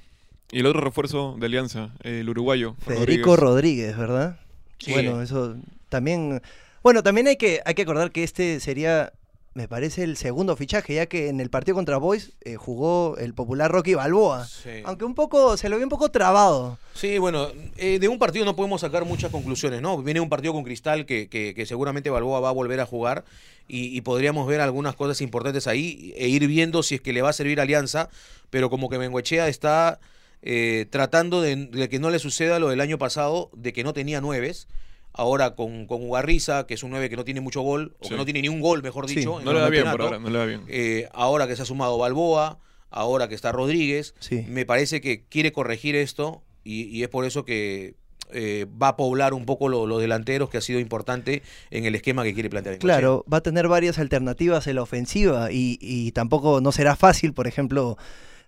Y 0.52 0.60
el 0.60 0.66
otro 0.66 0.82
refuerzo 0.82 1.36
de 1.40 1.46
Alianza, 1.46 1.92
el 2.04 2.30
uruguayo. 2.30 2.76
Federico 2.80 3.36
Rodríguez. 3.36 3.96
Rodríguez, 3.96 3.98
¿verdad? 3.98 4.40
Sí. 4.80 4.92
Bueno, 4.92 5.22
eso 5.22 5.56
también. 5.90 6.42
Bueno, 6.84 7.04
también 7.04 7.28
hay 7.28 7.38
que, 7.38 7.62
hay 7.66 7.74
que 7.74 7.84
acordar 7.84 8.12
que 8.12 8.24
este 8.24 8.60
sería, 8.60 9.14
me 9.54 9.68
parece, 9.68 10.04
el 10.04 10.16
segundo 10.16 10.56
fichaje, 10.56 10.96
ya 10.96 11.08
que 11.08 11.28
en 11.28 11.42
el 11.42 11.50
partido 11.50 11.76
contra 11.76 11.98
Boys 11.98 12.32
eh, 12.42 12.56
jugó 12.56 13.18
el 13.18 13.34
popular 13.34 13.70
Rocky 13.70 13.96
Balboa. 13.96 14.48
Sí. 14.48 14.70
Aunque 14.86 15.04
un 15.04 15.14
poco, 15.14 15.58
se 15.58 15.68
lo 15.68 15.76
vio 15.76 15.86
un 15.86 15.90
poco 15.90 16.10
trabado. 16.10 16.78
Sí, 16.94 17.18
bueno, 17.18 17.50
eh, 17.76 18.00
de 18.00 18.08
un 18.08 18.18
partido 18.18 18.46
no 18.46 18.56
podemos 18.56 18.80
sacar 18.82 19.04
muchas 19.04 19.30
conclusiones, 19.30 19.82
¿no? 19.82 20.02
Viene 20.02 20.22
un 20.22 20.30
partido 20.30 20.54
con 20.54 20.64
Cristal 20.64 21.06
que, 21.06 21.28
que- 21.28 21.54
que 21.54 21.66
seguramente 21.66 22.10
Balboa 22.10 22.40
va 22.40 22.50
a 22.50 22.54
volver 22.54 22.80
a 22.80 22.86
jugar 22.86 23.26
y, 23.68 23.96
y 23.96 24.02
podríamos 24.02 24.48
ver 24.48 24.62
algunas 24.62 24.96
cosas 24.96 25.20
importantes 25.22 25.68
ahí 25.68 26.14
e 26.16 26.30
ir 26.30 26.48
viendo 26.48 26.82
si 26.82 26.96
es 26.96 27.02
que 27.02 27.12
le 27.12 27.22
va 27.22 27.30
a 27.30 27.34
servir 27.34 27.60
Alianza, 27.60 28.10
pero 28.50 28.70
como 28.70 28.88
que 28.90 28.98
Bengoechea 28.98 29.50
está 29.50 30.00
eh, 30.44 30.86
tratando 30.90 31.42
de, 31.42 31.56
de 31.68 31.90
que 31.90 32.00
no 32.00 32.10
le 32.10 32.20
suceda 32.20 32.58
lo 32.60 32.70
del 32.70 32.80
año 32.80 32.98
pasado, 32.98 33.50
de 33.54 33.74
que 33.74 33.84
no 33.84 33.92
tenía 33.94 34.22
nueves. 34.22 34.68
Ahora 35.14 35.56
con, 35.56 35.86
con 35.88 36.04
Ugarriza, 36.06 36.66
que 36.68 36.74
es 36.76 36.84
un 36.84 36.92
nueve 36.92 37.10
que 37.10 37.16
no 37.18 37.26
tiene 37.26 37.42
mucho 37.42 37.62
gol, 37.62 37.96
o 38.00 38.04
Sí. 38.06 38.10
que 38.12 38.16
no 38.18 38.26
tiene 38.26 38.42
ni 38.42 38.50
un 38.50 38.62
gol, 38.62 38.82
mejor 38.82 39.08
dicho. 39.08 39.40
No 39.44 39.54
le 39.54 39.60
da 39.60 39.70
bien 39.70 39.90
por 39.92 40.02
ahora, 40.02 40.20
no 40.20 40.30
le 40.30 40.38
da 40.40 40.46
bien. 40.46 40.62
Eh, 40.68 41.08
ahora 41.14 41.48
que 41.48 41.56
se 41.56 41.62
ha 41.64 41.66
sumado 41.66 41.98
Balboa, 41.98 42.60
ahora 42.90 43.28
que 43.28 43.36
está 43.36 43.52
Rodríguez, 43.52 44.16
Sí. 44.20 44.46
me 44.48 44.66
parece 44.66 45.02
que 45.02 45.24
quiere 45.28 45.52
corregir 45.52 45.96
esto 45.96 46.44
y, 46.64 46.84
y 46.84 47.04
es 47.04 47.10
por 47.10 47.26
eso 47.26 47.44
que 47.46 47.96
eh, 48.34 48.66
va 48.82 48.88
a 48.90 48.96
poblar 48.96 49.34
un 49.34 49.46
poco 49.46 49.68
lo- 49.68 49.86
los 49.86 50.00
delanteros, 50.00 50.50
que 50.50 50.58
ha 50.58 50.62
sido 50.62 50.80
importante 50.80 51.42
en 51.70 51.84
el 51.84 51.96
esquema 51.96 52.24
que 52.24 52.34
quiere 52.34 52.50
plantear. 52.50 52.78
Claro, 52.78 53.26
va 53.32 53.40
a 53.40 53.42
tener 53.42 53.68
varias 53.68 54.00
alternativas 54.00 54.68
en 54.68 54.76
la 54.78 54.84
ofensiva 54.84 55.52
y, 55.52 55.78
y 55.82 56.14
tampoco 56.14 56.62
no 56.62 56.72
será 56.72 56.96
fácil, 56.96 57.34
por 57.34 57.48
ejemplo, 57.48 57.98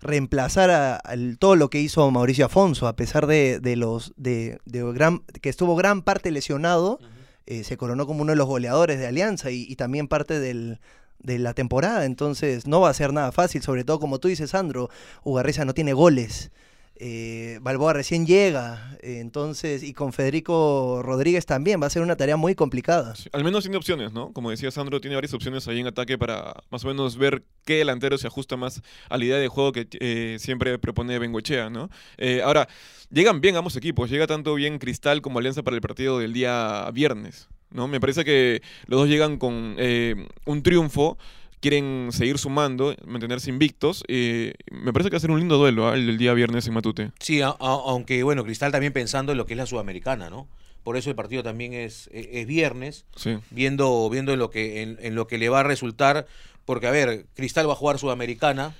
reemplazar 0.03 0.69
a, 0.69 0.95
al- 0.95 1.37
todo 1.39 1.55
lo 1.55 1.69
que 1.69 1.79
hizo 1.79 2.09
Mauricio 2.11 2.45
Afonso, 2.45 2.87
a 2.87 2.95
pesar 2.95 3.25
de, 3.27 3.59
de 3.59 3.75
los 3.75 4.13
de, 4.17 4.59
de 4.65 4.83
gran 4.93 5.19
que 5.41 5.49
estuvo 5.49 5.75
gran 5.75 6.01
parte 6.03 6.29
lesionado, 6.31 6.99
eh, 7.45 7.63
se 7.63 7.75
coronó 7.77 8.05
como 8.05 8.21
uno 8.21 8.31
de 8.31 8.37
los 8.37 8.47
goleadores 8.47 8.99
de 8.99 9.07
Alianza 9.07 9.51
y, 9.51 9.65
y 9.67 9.75
también 9.75 10.07
parte 10.07 10.39
del, 10.39 10.79
de 11.19 11.39
la 11.39 11.53
temporada, 11.53 12.05
entonces 12.05 12.67
no 12.67 12.81
va 12.81 12.89
a 12.89 12.93
ser 12.93 13.13
nada 13.13 13.31
fácil, 13.31 13.61
sobre 13.61 13.83
todo 13.83 13.99
como 13.99 14.19
tú 14.19 14.27
dices, 14.27 14.51
Sandro, 14.51 14.89
Ugarriza 15.23 15.65
no 15.65 15.73
tiene 15.73 15.93
goles. 15.93 16.51
Eh, 16.95 17.57
Balboa 17.61 17.93
recién 17.93 18.27
llega, 18.27 18.97
eh, 19.01 19.19
entonces, 19.19 19.83
y 19.83 19.93
con 19.93 20.13
Federico 20.13 21.01
Rodríguez 21.03 21.45
también, 21.45 21.81
va 21.81 21.87
a 21.87 21.89
ser 21.89 22.01
una 22.03 22.15
tarea 22.15 22.37
muy 22.37 22.53
complicada. 22.53 23.13
Al 23.31 23.43
menos 23.43 23.63
tiene 23.63 23.77
opciones, 23.77 24.13
¿no? 24.13 24.31
Como 24.31 24.51
decía 24.51 24.69
Sandro, 24.69 25.01
tiene 25.01 25.15
varias 25.15 25.33
opciones 25.33 25.67
ahí 25.67 25.79
en 25.79 25.87
ataque 25.87 26.17
para 26.17 26.53
más 26.69 26.85
o 26.85 26.87
menos 26.87 27.17
ver 27.17 27.43
qué 27.65 27.77
delantero 27.77 28.17
se 28.17 28.27
ajusta 28.27 28.57
más 28.57 28.81
a 29.09 29.17
la 29.17 29.25
idea 29.25 29.37
de 29.37 29.47
juego 29.47 29.71
que 29.71 29.87
eh, 29.99 30.37
siempre 30.39 30.77
propone 30.77 31.17
Bengoechea, 31.17 31.69
¿no? 31.69 31.89
Eh, 32.17 32.41
ahora, 32.43 32.67
llegan 33.09 33.41
bien 33.41 33.55
ambos 33.55 33.75
equipos, 33.75 34.09
llega 34.09 34.27
tanto 34.27 34.53
bien 34.53 34.77
Cristal 34.77 35.21
como 35.21 35.39
Alianza 35.39 35.63
para 35.63 35.75
el 35.75 35.81
partido 35.81 36.19
del 36.19 36.31
día 36.31 36.89
viernes, 36.93 37.49
¿no? 37.71 37.87
Me 37.87 37.99
parece 37.99 38.23
que 38.23 38.61
los 38.85 38.99
dos 39.01 39.09
llegan 39.09 39.37
con 39.37 39.77
un 40.45 40.63
triunfo, 40.63 41.17
quieren 41.63 42.09
seguir 42.11 42.37
sumando, 42.37 42.93
mantenerse 43.07 43.49
invictos. 43.49 44.03
eh, 44.09 44.53
me 44.69 44.91
parece 44.93 45.09
que 45.09 45.15
va 45.15 45.17
a 45.17 45.21
ser 45.21 45.31
un 45.31 45.39
lindo 45.39 45.57
duelo 45.57 45.87
¿ah? 45.87 45.95
el, 45.95 46.07
el 46.09 46.17
día 46.17 46.33
viernes 46.33 46.67
en 46.67 46.73
Matute. 46.73 47.11
Sí, 47.19 47.41
a- 47.41 47.47
a- 47.47 47.55
aunque 47.59 48.21
bueno, 48.23 48.43
Cristal 48.43 48.71
también 48.71 48.91
pensando 48.93 49.31
en 49.31 49.37
lo 49.37 49.45
que 49.45 49.53
es 49.53 49.57
la 49.57 49.65
sudamericana, 49.65 50.29
¿no? 50.29 50.47
Por 50.83 50.97
eso 50.97 51.09
el 51.09 51.15
partido 51.15 51.41
también 51.43 51.73
es, 51.73 52.09
es, 52.13 52.27
es 52.31 52.45
viernes, 52.45 53.05
Sí. 53.15 53.37
viendo, 53.51 54.09
viendo 54.09 54.33
en 54.33 54.39
lo 54.39 54.49
que, 54.49 54.81
en, 54.83 54.97
en 55.01 55.15
lo 55.15 55.25
que 55.27 55.37
le 55.37 55.47
va 55.47 55.61
a 55.61 55.63
resultar, 55.63 56.27
porque 56.65 56.87
a 56.87 56.91
ver, 56.91 57.25
Cristal 57.35 57.67
va 57.69 57.73
a 57.73 57.77
jugar 57.77 57.97
sudamericana. 57.97 58.75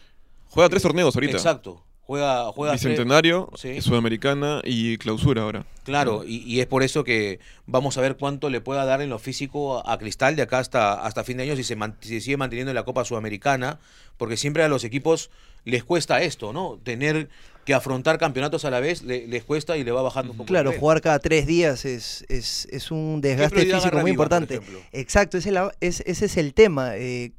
Juega 0.49 0.67
tres 0.69 0.83
torneos 0.83 1.15
ahorita. 1.15 1.37
Exacto. 1.37 1.81
Juega, 2.05 2.51
juega 2.51 2.73
Bicentenario, 2.73 3.49
Sí. 3.55 3.79
Sudamericana 3.81 4.61
y 4.65 4.97
Clausura 4.97 5.43
ahora. 5.43 5.65
Claro, 5.85 6.25
y, 6.25 6.37
y 6.43 6.59
es 6.59 6.67
por 6.67 6.83
eso 6.83 7.05
que 7.05 7.39
vamos 7.65 7.97
a 7.97 8.01
ver 8.01 8.17
cuánto 8.17 8.49
le 8.49 8.59
pueda 8.59 8.83
dar 8.83 9.01
en 9.01 9.09
lo 9.09 9.19
físico 9.19 9.77
a, 9.87 9.93
a 9.93 9.97
Cristal 9.97 10.35
de 10.35 10.41
acá 10.41 10.59
hasta, 10.59 10.93
hasta 11.05 11.23
fin 11.23 11.37
de 11.37 11.43
año 11.43 11.55
si 11.55 11.63
se, 11.63 11.77
man- 11.77 11.95
si 12.01 12.09
se 12.09 12.19
sigue 12.21 12.35
manteniendo 12.35 12.71
en 12.71 12.75
la 12.75 12.83
Copa 12.83 13.05
Sudamericana, 13.05 13.79
porque 14.17 14.35
siempre 14.35 14.63
a 14.63 14.67
los 14.67 14.83
equipos 14.83 15.29
les 15.63 15.85
cuesta 15.85 16.21
esto, 16.21 16.51
¿no? 16.51 16.77
Tener 16.83 17.29
que 17.63 17.73
afrontar 17.73 18.17
campeonatos 18.17 18.65
a 18.65 18.69
la 18.69 18.81
vez 18.81 19.01
le- 19.03 19.25
les 19.27 19.45
cuesta 19.45 19.77
y 19.77 19.85
le 19.85 19.91
va 19.93 20.01
bajando 20.01 20.33
un 20.33 20.37
poco. 20.39 20.47
Claro, 20.47 20.73
jugar 20.73 20.99
cada 20.99 21.19
tres 21.19 21.47
días 21.47 21.85
es, 21.85 22.25
es, 22.27 22.67
es 22.69 22.91
un 22.91 23.21
¿Qué 23.21 23.29
desgaste 23.29 23.61
físico 23.65 23.99
muy 23.99 24.11
importante. 24.11 24.59
Exacto, 24.91 25.37
ese, 25.37 25.51
la- 25.51 25.71
es- 25.79 26.01
ese 26.05 26.25
es 26.25 26.35
el 26.35 26.53
tema. 26.53 26.97
eh, 26.97 27.31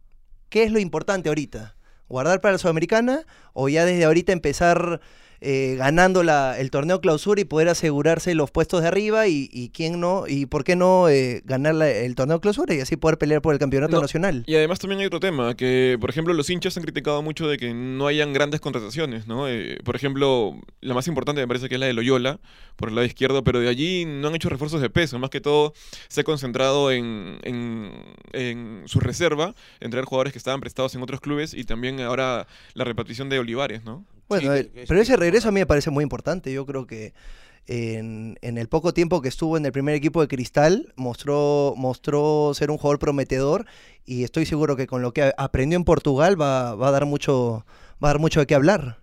¿Qué 0.48 0.62
es 0.62 0.72
lo 0.72 0.78
importante 0.78 1.28
ahorita? 1.28 1.73
¿Guardar 2.08 2.40
para 2.40 2.52
la 2.52 2.58
Sudamericana 2.58 3.24
o 3.52 3.68
ya 3.68 3.84
desde 3.84 4.04
ahorita 4.04 4.32
empezar 4.32 5.00
eh, 5.44 5.74
ganando 5.76 6.22
la, 6.22 6.58
el 6.58 6.70
torneo 6.70 7.00
clausura 7.00 7.40
y 7.40 7.44
poder 7.44 7.68
asegurarse 7.68 8.34
los 8.34 8.50
puestos 8.50 8.80
de 8.82 8.88
arriba 8.88 9.28
y, 9.28 9.48
y 9.52 9.68
quién 9.68 10.00
no, 10.00 10.24
y 10.26 10.46
por 10.46 10.64
qué 10.64 10.74
no 10.74 11.08
eh, 11.08 11.42
ganar 11.44 11.74
la- 11.74 11.90
el 11.90 12.14
torneo 12.14 12.40
clausura 12.40 12.74
y 12.74 12.80
así 12.80 12.96
poder 12.96 13.18
pelear 13.18 13.42
por 13.42 13.52
el 13.52 13.60
campeonato 13.60 13.94
No, 13.96 14.00
nacional? 14.02 14.42
Y 14.46 14.54
además 14.56 14.78
también 14.78 15.00
hay 15.00 15.06
otro 15.06 15.20
tema, 15.20 15.54
que 15.54 15.98
por 16.00 16.08
ejemplo 16.10 16.32
los 16.34 16.48
hinchas 16.50 16.76
han 16.76 16.82
criticado 16.82 17.20
mucho 17.22 17.46
de 17.46 17.58
que 17.58 17.74
no 17.74 18.06
hayan 18.06 18.32
grandes 18.32 18.60
contrataciones, 18.60 19.26
¿no? 19.26 19.46
Eh, 19.48 19.78
por 19.84 19.96
ejemplo, 19.96 20.58
la 20.80 20.94
más 20.94 21.06
importante 21.08 21.40
me 21.42 21.46
parece 21.48 21.68
que 21.68 21.74
es 21.74 21.80
la 21.80 21.86
de 21.86 21.92
Loyola, 21.92 22.40
por 22.76 22.88
el 22.88 22.94
lado 22.94 23.06
izquierdo, 23.06 23.44
pero 23.44 23.60
de 23.60 23.68
allí 23.68 24.04
no 24.06 24.28
han 24.28 24.34
hecho 24.34 24.48
refuerzos 24.48 24.80
de 24.80 24.88
peso, 24.90 25.18
más 25.18 25.30
que 25.30 25.40
todo 25.40 25.74
se 26.08 26.22
ha 26.22 26.24
concentrado 26.24 26.90
en, 26.90 27.38
en, 27.42 27.92
en 28.32 28.82
su 28.86 28.98
reserva, 29.00 29.54
en 29.80 29.90
traer 29.90 30.06
jugadores 30.06 30.32
que 30.32 30.38
estaban 30.38 30.60
prestados 30.60 30.94
en 30.94 31.02
otros 31.02 31.20
clubes 31.20 31.54
y 31.54 31.64
también 31.64 32.00
ahora 32.00 32.46
la 32.74 32.84
repatriación 32.84 33.28
de 33.28 33.38
Olivares, 33.38 33.84
¿no? 33.84 34.04
Bueno, 34.28 34.56
Sí, 34.56 34.64
que 34.64 34.84
pero 34.86 35.00
ese 35.00 35.14
es 35.14 35.18
regreso 35.18 35.48
a 35.48 35.52
mí 35.52 35.60
me 35.60 35.66
parece 35.66 35.90
muy 35.90 36.02
importante. 36.02 36.52
Yo 36.52 36.66
creo 36.66 36.86
que 36.86 37.12
en, 37.66 38.38
en 38.42 38.58
el 38.58 38.68
poco 38.68 38.92
tiempo 38.92 39.22
que 39.22 39.28
estuvo 39.28 39.56
en 39.56 39.64
el 39.64 39.72
primer 39.72 39.94
equipo 39.94 40.20
de 40.20 40.28
Cristal 40.28 40.92
mostró, 40.96 41.74
mostró 41.76 42.52
ser 42.54 42.70
un 42.70 42.78
jugador 42.78 42.98
prometedor 42.98 43.66
y 44.04 44.24
estoy 44.24 44.46
seguro 44.46 44.76
que 44.76 44.86
con 44.86 45.02
lo 45.02 45.12
que 45.12 45.32
aprendió 45.36 45.76
en 45.76 45.84
Portugal 45.84 46.40
va, 46.40 46.74
va 46.74 46.88
a 46.88 46.90
dar 46.90 47.06
mucho 47.06 47.64
va 48.02 48.08
a 48.08 48.12
dar 48.12 48.18
mucho 48.18 48.40
de 48.40 48.46
qué 48.46 48.54
hablar. 48.54 48.98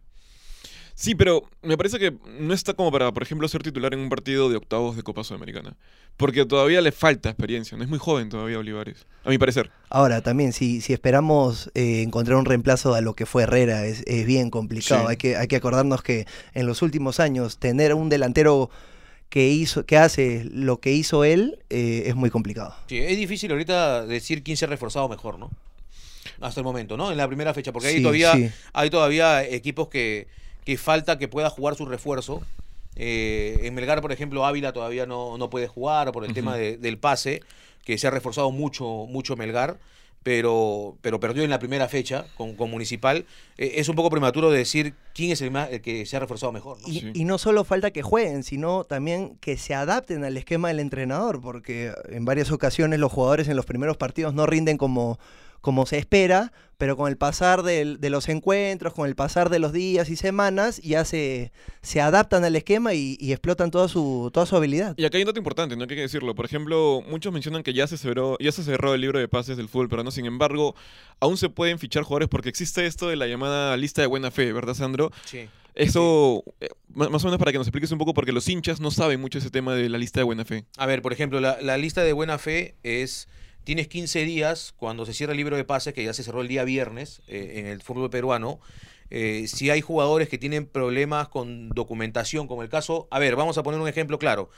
Sí, 1.01 1.15
pero 1.15 1.41
me 1.63 1.77
parece 1.77 1.97
que 1.97 2.13
no 2.39 2.53
está 2.53 2.75
como 2.75 2.91
para, 2.91 3.11
por 3.11 3.23
ejemplo, 3.23 3.47
ser 3.47 3.63
titular 3.63 3.91
en 3.95 4.01
un 4.01 4.09
partido 4.09 4.49
de 4.49 4.55
octavos 4.55 4.95
de 4.95 5.01
Copa 5.01 5.23
Sudamericana. 5.23 5.75
Porque 6.15 6.45
todavía 6.45 6.79
le 6.79 6.91
falta 6.91 7.29
experiencia, 7.29 7.75
no 7.75 7.83
es 7.83 7.89
muy 7.89 7.97
joven 7.97 8.29
todavía 8.29 8.59
Olivares, 8.59 9.07
a 9.23 9.29
mi 9.31 9.39
parecer. 9.39 9.71
Ahora, 9.89 10.21
también, 10.21 10.53
si, 10.53 10.79
si 10.79 10.93
esperamos 10.93 11.71
eh, 11.73 12.03
encontrar 12.03 12.37
un 12.37 12.45
reemplazo 12.45 12.93
a 12.93 13.01
lo 13.01 13.15
que 13.15 13.25
fue 13.25 13.41
Herrera, 13.43 13.83
es, 13.87 14.03
es 14.05 14.27
bien 14.27 14.51
complicado. 14.51 15.01
Sí. 15.01 15.07
Hay, 15.09 15.17
que, 15.17 15.37
hay 15.37 15.47
que 15.47 15.55
acordarnos 15.55 16.03
que 16.03 16.27
en 16.53 16.67
los 16.67 16.83
últimos 16.83 17.19
años 17.19 17.57
tener 17.57 17.95
un 17.95 18.09
delantero 18.09 18.69
que, 19.29 19.47
hizo, 19.47 19.87
que 19.87 19.97
hace 19.97 20.45
lo 20.53 20.81
que 20.81 20.91
hizo 20.91 21.23
él 21.23 21.57
eh, 21.71 22.03
es 22.05 22.15
muy 22.15 22.29
complicado. 22.29 22.75
Sí, 22.85 22.99
es 22.99 23.17
difícil 23.17 23.49
ahorita 23.49 24.05
decir 24.05 24.43
quién 24.43 24.55
se 24.55 24.65
ha 24.65 24.67
reforzado 24.67 25.09
mejor, 25.09 25.39
¿no? 25.39 25.49
Hasta 26.41 26.59
el 26.59 26.63
momento, 26.63 26.95
¿no? 26.95 27.11
En 27.11 27.17
la 27.17 27.27
primera 27.27 27.55
fecha, 27.55 27.71
porque 27.71 27.87
hay 27.87 27.95
Sí, 27.97 28.01
todavía 28.03 28.33
sí. 28.33 28.51
hay 28.73 28.91
todavía 28.91 29.43
equipos 29.43 29.87
que, 29.87 30.27
que 30.65 30.77
falta 30.77 31.17
que 31.17 31.27
pueda 31.27 31.49
jugar 31.49 31.75
su 31.75 31.85
refuerzo. 31.85 32.41
Eh, 32.95 33.59
en 33.63 33.73
Melgar, 33.73 34.01
por 34.01 34.11
ejemplo, 34.11 34.45
Ávila 34.45 34.73
todavía 34.73 35.05
no, 35.05 35.37
no 35.37 35.49
puede 35.49 35.67
jugar 35.67 36.11
por 36.11 36.25
el 36.25 36.33
tema 36.33 36.55
de- 36.57 36.77
del 36.77 36.97
pase, 36.97 37.41
que 37.85 37.97
se 37.97 38.07
ha 38.07 38.11
reforzado 38.11 38.51
mucho, 38.51 38.85
mucho 39.07 39.35
Melgar, 39.35 39.77
pero, 40.23 40.97
pero 41.01 41.19
perdió 41.19 41.43
en 41.43 41.49
la 41.49 41.57
primera 41.57 41.87
fecha 41.87 42.25
con, 42.37 42.55
con 42.55 42.69
Municipal. 42.69 43.25
Eh, 43.57 43.73
es 43.77 43.89
un 43.89 43.95
poco 43.95 44.11
prematuro 44.11 44.51
decir 44.51 44.93
quién 45.15 45.31
es 45.31 45.41
el, 45.41 45.49
más- 45.49 45.69
el 45.71 45.81
que 45.81 46.05
se 46.05 46.15
ha 46.15 46.19
reforzado 46.19 46.51
mejor. 46.51 46.77
¿no? 46.81 46.87
Y, 46.87 46.99
Sí. 46.99 47.11
y 47.15 47.23
no 47.25 47.37
solo 47.39 47.63
falta 47.63 47.89
que 47.91 48.03
jueguen, 48.03 48.43
sino 48.43 48.83
también 48.83 49.37
que 49.41 49.57
se 49.57 49.73
adapten 49.73 50.23
al 50.23 50.37
esquema 50.37 50.67
del 50.67 50.79
entrenador, 50.79 51.41
porque 51.41 51.91
en 52.09 52.23
varias 52.25 52.51
ocasiones 52.51 52.99
los 52.99 53.11
jugadores 53.11 53.47
en 53.47 53.55
los 53.55 53.65
primeros 53.65 53.97
partidos 53.97 54.35
no 54.35 54.45
rinden 54.45 54.77
como, 54.77 55.17
como 55.61 55.87
se 55.87 55.97
espera, 55.97 56.51
pero 56.81 56.97
con 56.97 57.11
el 57.11 57.15
pasar 57.15 57.61
de 57.61 58.09
los 58.09 58.27
encuentros, 58.27 58.95
con 58.95 59.07
el 59.07 59.13
pasar 59.13 59.51
de 59.51 59.59
los 59.59 59.71
días 59.71 60.09
y 60.09 60.15
semanas, 60.15 60.81
ya 60.81 61.05
se, 61.05 61.51
se 61.83 62.01
adaptan 62.01 62.43
al 62.43 62.55
esquema 62.55 62.95
y, 62.95 63.17
y 63.19 63.33
explotan 63.33 63.69
toda 63.69 63.87
su, 63.87 64.31
toda 64.33 64.47
su 64.47 64.55
habilidad. 64.55 64.95
Y 64.97 65.05
acá 65.05 65.17
hay 65.17 65.21
un 65.21 65.27
dato 65.27 65.37
importante, 65.37 65.75
no 65.75 65.83
hay 65.83 65.87
que 65.87 65.93
decirlo. 65.93 66.33
Por 66.33 66.45
ejemplo, 66.45 67.03
muchos 67.07 67.31
mencionan 67.31 67.61
que 67.61 67.75
ya 67.75 67.85
se 67.85 67.99
cerró, 67.99 68.35
ya 68.39 68.51
se 68.51 68.63
cerró 68.63 68.95
el 68.95 69.01
libro 69.01 69.19
de 69.19 69.27
pases 69.27 69.57
del 69.57 69.69
fútbol 69.69 69.89
peruano. 69.89 70.09
Sin 70.09 70.25
embargo, 70.25 70.73
aún 71.19 71.37
se 71.37 71.49
pueden 71.49 71.77
fichar 71.77 72.01
jugadores 72.01 72.29
porque 72.29 72.49
existe 72.49 72.83
esto 72.87 73.07
de 73.07 73.15
la 73.15 73.27
llamada 73.27 73.77
lista 73.77 74.01
de 74.01 74.07
buena 74.07 74.31
fe, 74.31 74.51
¿verdad, 74.51 74.73
Sandro? 74.73 75.11
Sí. 75.25 75.49
Eso, 75.75 76.43
eh, 76.61 76.69
más 76.95 77.23
o 77.23 77.27
menos 77.27 77.37
para 77.37 77.51
que 77.51 77.59
nos 77.59 77.67
expliques 77.67 77.91
un 77.91 77.99
poco, 77.99 78.15
porque 78.15 78.31
los 78.31 78.49
hinchas 78.49 78.79
no 78.81 78.89
saben 78.89 79.21
mucho 79.21 79.37
ese 79.37 79.51
tema 79.51 79.75
de 79.75 79.87
la 79.87 79.99
lista 79.99 80.19
de 80.19 80.23
buena 80.23 80.45
fe. 80.45 80.65
A 80.77 80.87
ver, 80.87 81.03
por 81.03 81.13
ejemplo, 81.13 81.39
la, 81.41 81.61
la 81.61 81.77
lista 81.77 82.03
de 82.03 82.13
buena 82.13 82.39
fe 82.39 82.73
es, 82.81 83.27
tienes 83.63 83.87
15 83.87 84.25
días 84.25 84.73
cuando 84.77 85.05
se 85.05 85.13
cierra 85.13 85.33
el 85.33 85.37
libro 85.37 85.55
de 85.55 85.63
pases, 85.63 85.93
que 85.93 86.03
ya 86.03 86.13
se 86.13 86.23
cerró 86.23 86.41
el 86.41 86.47
día 86.47 86.63
viernes 86.63 87.21
eh, 87.27 87.53
en 87.57 87.67
el 87.67 87.81
fútbol 87.81 88.09
peruano. 88.09 88.59
eh, 89.09 89.45
si 89.47 89.69
hay 89.69 89.81
jugadores 89.81 90.29
que 90.29 90.37
tienen 90.37 90.65
problemas 90.65 91.27
con 91.27 91.69
documentación, 91.69 92.47
como 92.47 92.63
el 92.63 92.69
caso, 92.69 93.07
a 93.11 93.19
ver, 93.19 93.35
vamos 93.35 93.57
a 93.57 93.63
poner 93.63 93.79
un 93.79 93.87
ejemplo 93.87 94.17
claro. 94.17 94.49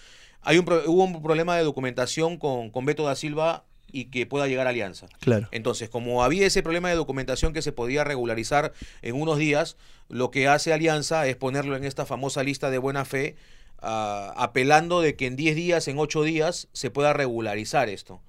Hay 0.42 0.58
un, 0.58 0.66
hubo 0.88 1.04
un 1.04 1.24
problema 1.24 1.58
de 1.58 1.64
documentación 1.64 2.38
con, 2.38 2.70
con 2.70 2.86
Beto 2.86 3.04
da 3.06 3.16
Silva 3.16 3.66
y 3.92 4.06
que 4.06 4.26
pueda 4.26 4.48
llegar 4.48 4.68
a 4.68 4.72
Alianza. 4.72 5.08
Claro. 5.20 5.48
Entonces, 5.52 5.90
como 5.90 6.24
había 6.24 6.46
ese 6.48 6.64
problema 6.64 6.90
de 6.90 6.96
documentación 6.96 7.54
que 7.54 7.62
se 7.62 7.72
podía 7.72 8.04
regularizar 8.04 8.74
en 9.02 9.16
unos 9.16 9.38
días, 9.38 9.78
lo 10.10 10.32
que 10.32 10.48
hace 10.48 10.74
Alianza 10.74 11.28
es 11.28 11.36
ponerlo 11.36 11.76
en 11.76 11.84
esta 11.84 12.06
famosa 12.06 12.44
lista 12.44 12.70
de 12.72 12.80
buena 12.80 13.06
fe, 13.06 13.36
ah, 13.80 14.34
apelando 14.36 15.02
de 15.02 15.16
que 15.16 15.28
en 15.28 15.36
10 15.36 15.56
días, 15.56 15.88
en 15.88 16.00
8 16.00 16.24
días, 16.24 16.68
se 16.74 16.90
pueda 16.90 17.14
regularizar 17.14 17.88
esto. 17.88 18.22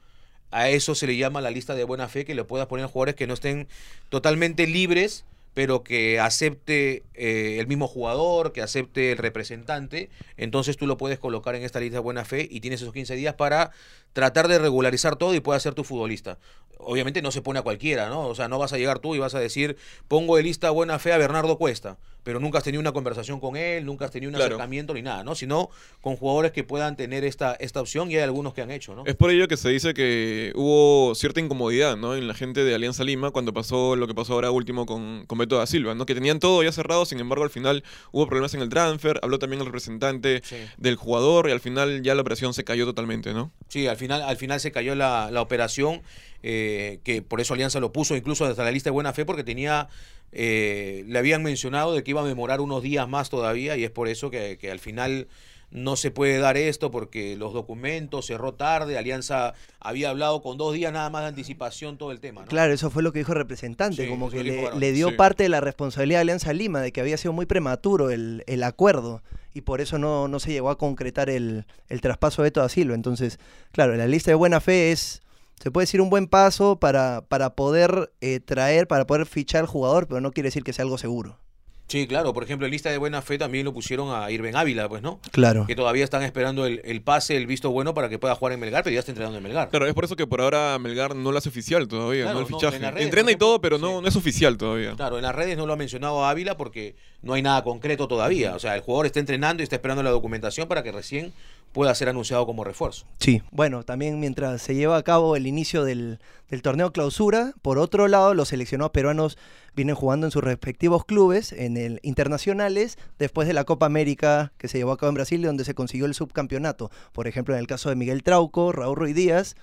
A 0.54 0.68
eso 0.68 0.94
se 0.94 1.08
le 1.08 1.16
llama 1.16 1.40
la 1.40 1.50
lista 1.50 1.74
de 1.74 1.82
buena 1.82 2.06
fe, 2.08 2.24
que 2.24 2.36
le 2.36 2.44
puedas 2.44 2.68
poner 2.68 2.86
jugadores 2.86 3.16
que 3.16 3.26
no 3.26 3.34
estén 3.34 3.66
totalmente 4.08 4.68
libres, 4.68 5.24
pero 5.52 5.82
que 5.82 6.20
acepte 6.20 7.02
eh, 7.14 7.56
el 7.58 7.66
mismo 7.66 7.88
jugador, 7.88 8.52
que 8.52 8.62
acepte 8.62 9.10
el 9.10 9.18
representante. 9.18 10.10
Entonces 10.36 10.76
tú 10.76 10.86
lo 10.86 10.96
puedes 10.96 11.18
colocar 11.18 11.56
en 11.56 11.64
esta 11.64 11.80
lista 11.80 11.96
de 11.96 12.02
buena 12.02 12.24
fe 12.24 12.46
y 12.48 12.60
tienes 12.60 12.80
esos 12.80 12.94
15 12.94 13.16
días 13.16 13.34
para 13.34 13.72
tratar 14.14 14.48
de 14.48 14.58
regularizar 14.58 15.16
todo 15.16 15.34
y 15.34 15.40
puedas 15.40 15.62
ser 15.62 15.74
tu 15.74 15.84
futbolista. 15.84 16.38
Obviamente 16.78 17.22
no 17.22 17.30
se 17.30 17.40
pone 17.42 17.58
a 17.58 17.62
cualquiera, 17.62 18.08
¿no? 18.08 18.26
O 18.26 18.34
sea, 18.34 18.48
no 18.48 18.58
vas 18.58 18.72
a 18.72 18.78
llegar 18.78 18.98
tú 18.98 19.14
y 19.14 19.18
vas 19.18 19.34
a 19.34 19.40
decir, 19.40 19.76
pongo 20.08 20.36
de 20.36 20.42
lista 20.42 20.70
buena 20.70 20.98
fe 20.98 21.12
a 21.12 21.18
Bernardo 21.18 21.56
Cuesta, 21.56 21.98
pero 22.24 22.40
nunca 22.40 22.58
has 22.58 22.64
tenido 22.64 22.80
una 22.80 22.92
conversación 22.92 23.38
con 23.38 23.56
él, 23.56 23.84
nunca 23.86 24.06
has 24.06 24.10
tenido 24.10 24.30
un 24.30 24.34
Claro. 24.34 24.54
acercamiento 24.54 24.92
ni 24.94 25.02
nada, 25.02 25.22
¿no? 25.24 25.34
Sino 25.34 25.68
con 26.00 26.16
jugadores 26.16 26.52
que 26.52 26.64
puedan 26.64 26.96
tener 26.96 27.24
esta, 27.24 27.54
esta 27.54 27.80
opción 27.80 28.10
y 28.10 28.16
hay 28.16 28.22
algunos 28.22 28.54
que 28.54 28.62
han 28.62 28.70
hecho, 28.70 28.94
¿no? 28.94 29.04
Es 29.06 29.14
por 29.14 29.30
ello 29.30 29.46
que 29.46 29.56
se 29.56 29.68
dice 29.68 29.94
que 29.94 30.52
hubo 30.56 31.14
cierta 31.14 31.40
incomodidad 31.40 31.96
¿no? 31.96 32.14
en 32.16 32.26
la 32.28 32.34
gente 32.34 32.64
de 32.64 32.74
Alianza 32.74 33.04
Lima 33.04 33.30
cuando 33.30 33.52
pasó 33.54 33.94
lo 33.96 34.06
que 34.06 34.14
pasó 34.14 34.34
ahora 34.34 34.50
último 34.50 34.84
con, 34.84 35.24
con 35.26 35.38
Beto 35.38 35.56
da 35.58 35.66
Silva, 35.66 35.94
¿no? 35.94 36.06
que 36.06 36.14
tenían 36.14 36.38
todo 36.40 36.62
ya 36.62 36.72
cerrado, 36.72 37.04
sin 37.06 37.20
embargo 37.20 37.44
al 37.44 37.50
final 37.50 37.84
hubo 38.12 38.26
problemas 38.26 38.52
en 38.54 38.62
el 38.62 38.68
transfer, 38.68 39.20
habló 39.22 39.38
también 39.38 39.60
el 39.60 39.66
representante 39.66 40.42
Sí. 40.44 40.56
del 40.76 40.96
jugador 40.96 41.48
y 41.48 41.52
al 41.52 41.60
final 41.60 42.02
ya 42.02 42.14
la 42.14 42.20
operación 42.22 42.52
se 42.54 42.64
cayó 42.64 42.84
totalmente, 42.84 43.32
¿no? 43.32 43.52
Sí, 43.68 43.86
al 43.86 43.96
final, 43.96 44.03
al 44.10 44.36
final 44.36 44.60
se 44.60 44.72
cayó 44.72 44.94
la, 44.94 45.30
la 45.30 45.40
operación, 45.40 46.02
eh, 46.42 47.00
que 47.04 47.22
por 47.22 47.40
eso 47.40 47.54
Alianza 47.54 47.80
lo 47.80 47.92
puso 47.92 48.16
incluso 48.16 48.44
hasta 48.44 48.64
la 48.64 48.70
lista 48.70 48.90
de 48.90 48.92
buena 48.92 49.12
fe, 49.12 49.24
porque 49.24 49.44
tenía, 49.44 49.88
eh, 50.32 51.04
le 51.06 51.18
habían 51.18 51.42
mencionado 51.42 51.94
de 51.94 52.02
que 52.04 52.10
iba 52.10 52.22
a 52.22 52.26
demorar 52.26 52.60
unos 52.60 52.82
días 52.82 53.08
más 53.08 53.30
todavía, 53.30 53.76
y 53.76 53.84
es 53.84 53.90
por 53.90 54.08
eso 54.08 54.30
que, 54.30 54.58
que 54.58 54.70
al 54.70 54.78
final 54.78 55.28
no 55.74 55.96
se 55.96 56.12
puede 56.12 56.38
dar 56.38 56.56
esto, 56.56 56.92
porque 56.92 57.36
los 57.36 57.52
documentos 57.52 58.26
cerró 58.26 58.54
tarde, 58.54 58.96
Alianza 58.96 59.54
había 59.80 60.10
hablado 60.10 60.40
con 60.40 60.56
dos 60.56 60.72
días 60.72 60.92
nada 60.92 61.10
más 61.10 61.22
de 61.22 61.28
anticipación 61.28 61.98
todo 61.98 62.12
el 62.12 62.20
tema, 62.20 62.42
¿no? 62.42 62.46
Claro, 62.46 62.72
eso 62.72 62.90
fue 62.90 63.02
lo 63.02 63.12
que 63.12 63.18
dijo 63.18 63.32
el 63.32 63.38
representante, 63.38 64.04
Sí, 64.04 64.08
como 64.08 64.30
que 64.30 64.44
le, 64.44 64.92
dio 64.92 65.08
Sí. 65.10 65.16
parte 65.16 65.42
de 65.42 65.48
la 65.48 65.60
responsabilidad 65.60 66.18
a 66.18 66.22
Alianza 66.22 66.52
Lima, 66.52 66.80
de 66.80 66.92
que 66.92 67.00
había 67.00 67.16
sido 67.16 67.32
muy 67.32 67.44
prematuro 67.44 68.10
el, 68.10 68.44
el 68.46 68.62
acuerdo 68.62 69.20
y 69.52 69.62
por 69.62 69.80
eso 69.80 69.98
no, 69.98 70.28
no 70.28 70.38
se 70.38 70.52
llegó 70.52 70.70
a 70.70 70.78
concretar 70.78 71.28
el, 71.28 71.66
el 71.88 72.00
traspaso 72.00 72.42
de 72.42 72.46
Beto 72.46 72.60
da 72.60 72.68
Silva. 72.68 72.94
Entonces, 72.94 73.40
claro, 73.72 73.96
la 73.96 74.06
lista 74.06 74.30
de 74.30 74.36
buena 74.36 74.60
fe 74.60 74.92
es, 74.92 75.22
se 75.60 75.72
puede 75.72 75.84
decir, 75.84 76.00
un 76.00 76.08
buen 76.10 76.28
paso 76.28 76.76
para, 76.78 77.22
para 77.26 77.54
poder 77.56 78.12
eh, 78.20 78.38
traer, 78.38 78.86
para 78.86 79.08
poder 79.08 79.26
fichar 79.26 79.62
al 79.62 79.66
jugador, 79.66 80.06
pero 80.06 80.20
no 80.20 80.30
quiere 80.30 80.48
decir 80.48 80.62
que 80.62 80.72
sea 80.72 80.84
algo 80.84 80.98
seguro. 80.98 81.38
Sí, 81.86 82.06
claro, 82.06 82.32
por 82.32 82.42
ejemplo, 82.42 82.66
en 82.66 82.72
lista 82.72 82.90
de 82.90 82.96
buena 82.96 83.20
fe 83.20 83.36
también 83.36 83.64
lo 83.66 83.72
pusieron 83.74 84.08
a 84.10 84.30
Irben 84.30 84.56
Ávila, 84.56 84.88
pues, 84.88 85.02
¿no? 85.02 85.20
Claro. 85.32 85.66
Que 85.66 85.76
todavía 85.76 86.02
están 86.02 86.22
esperando 86.22 86.64
el, 86.64 86.80
el 86.82 87.02
pase, 87.02 87.36
el 87.36 87.46
visto 87.46 87.70
bueno 87.70 87.92
para 87.92 88.08
que 88.08 88.18
pueda 88.18 88.34
jugar 88.34 88.54
en 88.54 88.60
Melgar, 88.60 88.82
pero 88.82 88.94
ya 88.94 89.00
está 89.00 89.12
entrenando 89.12 89.36
en 89.36 89.44
Melgar. 89.44 89.68
Claro, 89.68 89.86
es 89.86 89.92
por 89.92 90.04
eso 90.04 90.16
que 90.16 90.26
por 90.26 90.40
ahora 90.40 90.78
Melgar 90.78 91.14
no 91.14 91.30
lo 91.30 91.36
hace 91.38 91.50
oficial 91.50 91.86
todavía, 91.86 92.22
Claro, 92.24 92.40
¿no? 92.40 92.46
El 92.46 92.50
no, 92.50 92.58
fichaje. 92.58 92.76
en 92.76 92.82
las 92.82 92.94
redes, 92.94 93.04
Entrena 93.04 93.30
y 93.32 93.36
todo, 93.36 93.60
pero 93.60 93.76
no, 93.78 93.96
sí. 93.98 94.02
no 94.02 94.08
es 94.08 94.16
oficial 94.16 94.56
todavía. 94.56 94.94
Claro, 94.96 95.18
en 95.18 95.22
las 95.24 95.34
redes 95.34 95.58
no 95.58 95.66
lo 95.66 95.74
ha 95.74 95.76
mencionado 95.76 96.24
Ávila 96.24 96.56
porque 96.56 96.96
no 97.20 97.34
hay 97.34 97.42
nada 97.42 97.62
concreto 97.62 98.08
todavía. 98.08 98.54
O 98.54 98.58
sea, 98.58 98.74
el 98.74 98.80
jugador 98.80 99.04
está 99.06 99.20
entrenando 99.20 99.62
y 99.62 99.64
está 99.64 99.76
esperando 99.76 100.02
la 100.02 100.10
documentación 100.10 100.66
para 100.66 100.82
que 100.82 100.90
recién 100.90 101.34
pueda 101.74 101.94
ser 101.94 102.08
anunciado 102.08 102.46
como 102.46 102.64
refuerzo. 102.64 103.04
Sí, 103.18 103.42
bueno, 103.50 103.82
también 103.82 104.18
mientras 104.20 104.62
se 104.62 104.74
lleva 104.74 104.96
a 104.96 105.02
cabo 105.02 105.36
el 105.36 105.46
inicio 105.46 105.84
del, 105.84 106.20
del 106.48 106.62
torneo 106.62 106.92
clausura, 106.92 107.52
por 107.60 107.78
otro 107.78 108.08
lado, 108.08 108.32
los 108.32 108.48
seleccionados 108.48 108.92
peruanos 108.92 109.36
vienen 109.74 109.96
jugando 109.96 110.26
en 110.26 110.30
sus 110.30 110.42
respectivos 110.42 111.04
clubes, 111.04 111.52
en 111.52 111.76
el 111.76 111.98
internacionales, 112.04 112.96
después 113.18 113.48
de 113.48 113.54
la 113.54 113.64
Copa 113.64 113.86
América 113.86 114.52
que 114.56 114.68
se 114.68 114.78
llevó 114.78 114.92
a 114.92 114.96
cabo 114.96 115.08
en 115.10 115.16
Brasil, 115.16 115.42
donde 115.42 115.64
se 115.64 115.74
consiguió 115.74 116.06
el 116.06 116.14
subcampeonato. 116.14 116.90
Por 117.12 117.26
ejemplo, 117.26 117.54
en 117.54 117.60
el 117.60 117.66
caso 117.66 117.88
de 117.90 117.96
Miguel 117.96 118.22
Trauco, 118.22 118.70
Raúl 118.72 118.96
Ruiz 118.96 119.14
Díaz 119.16 119.56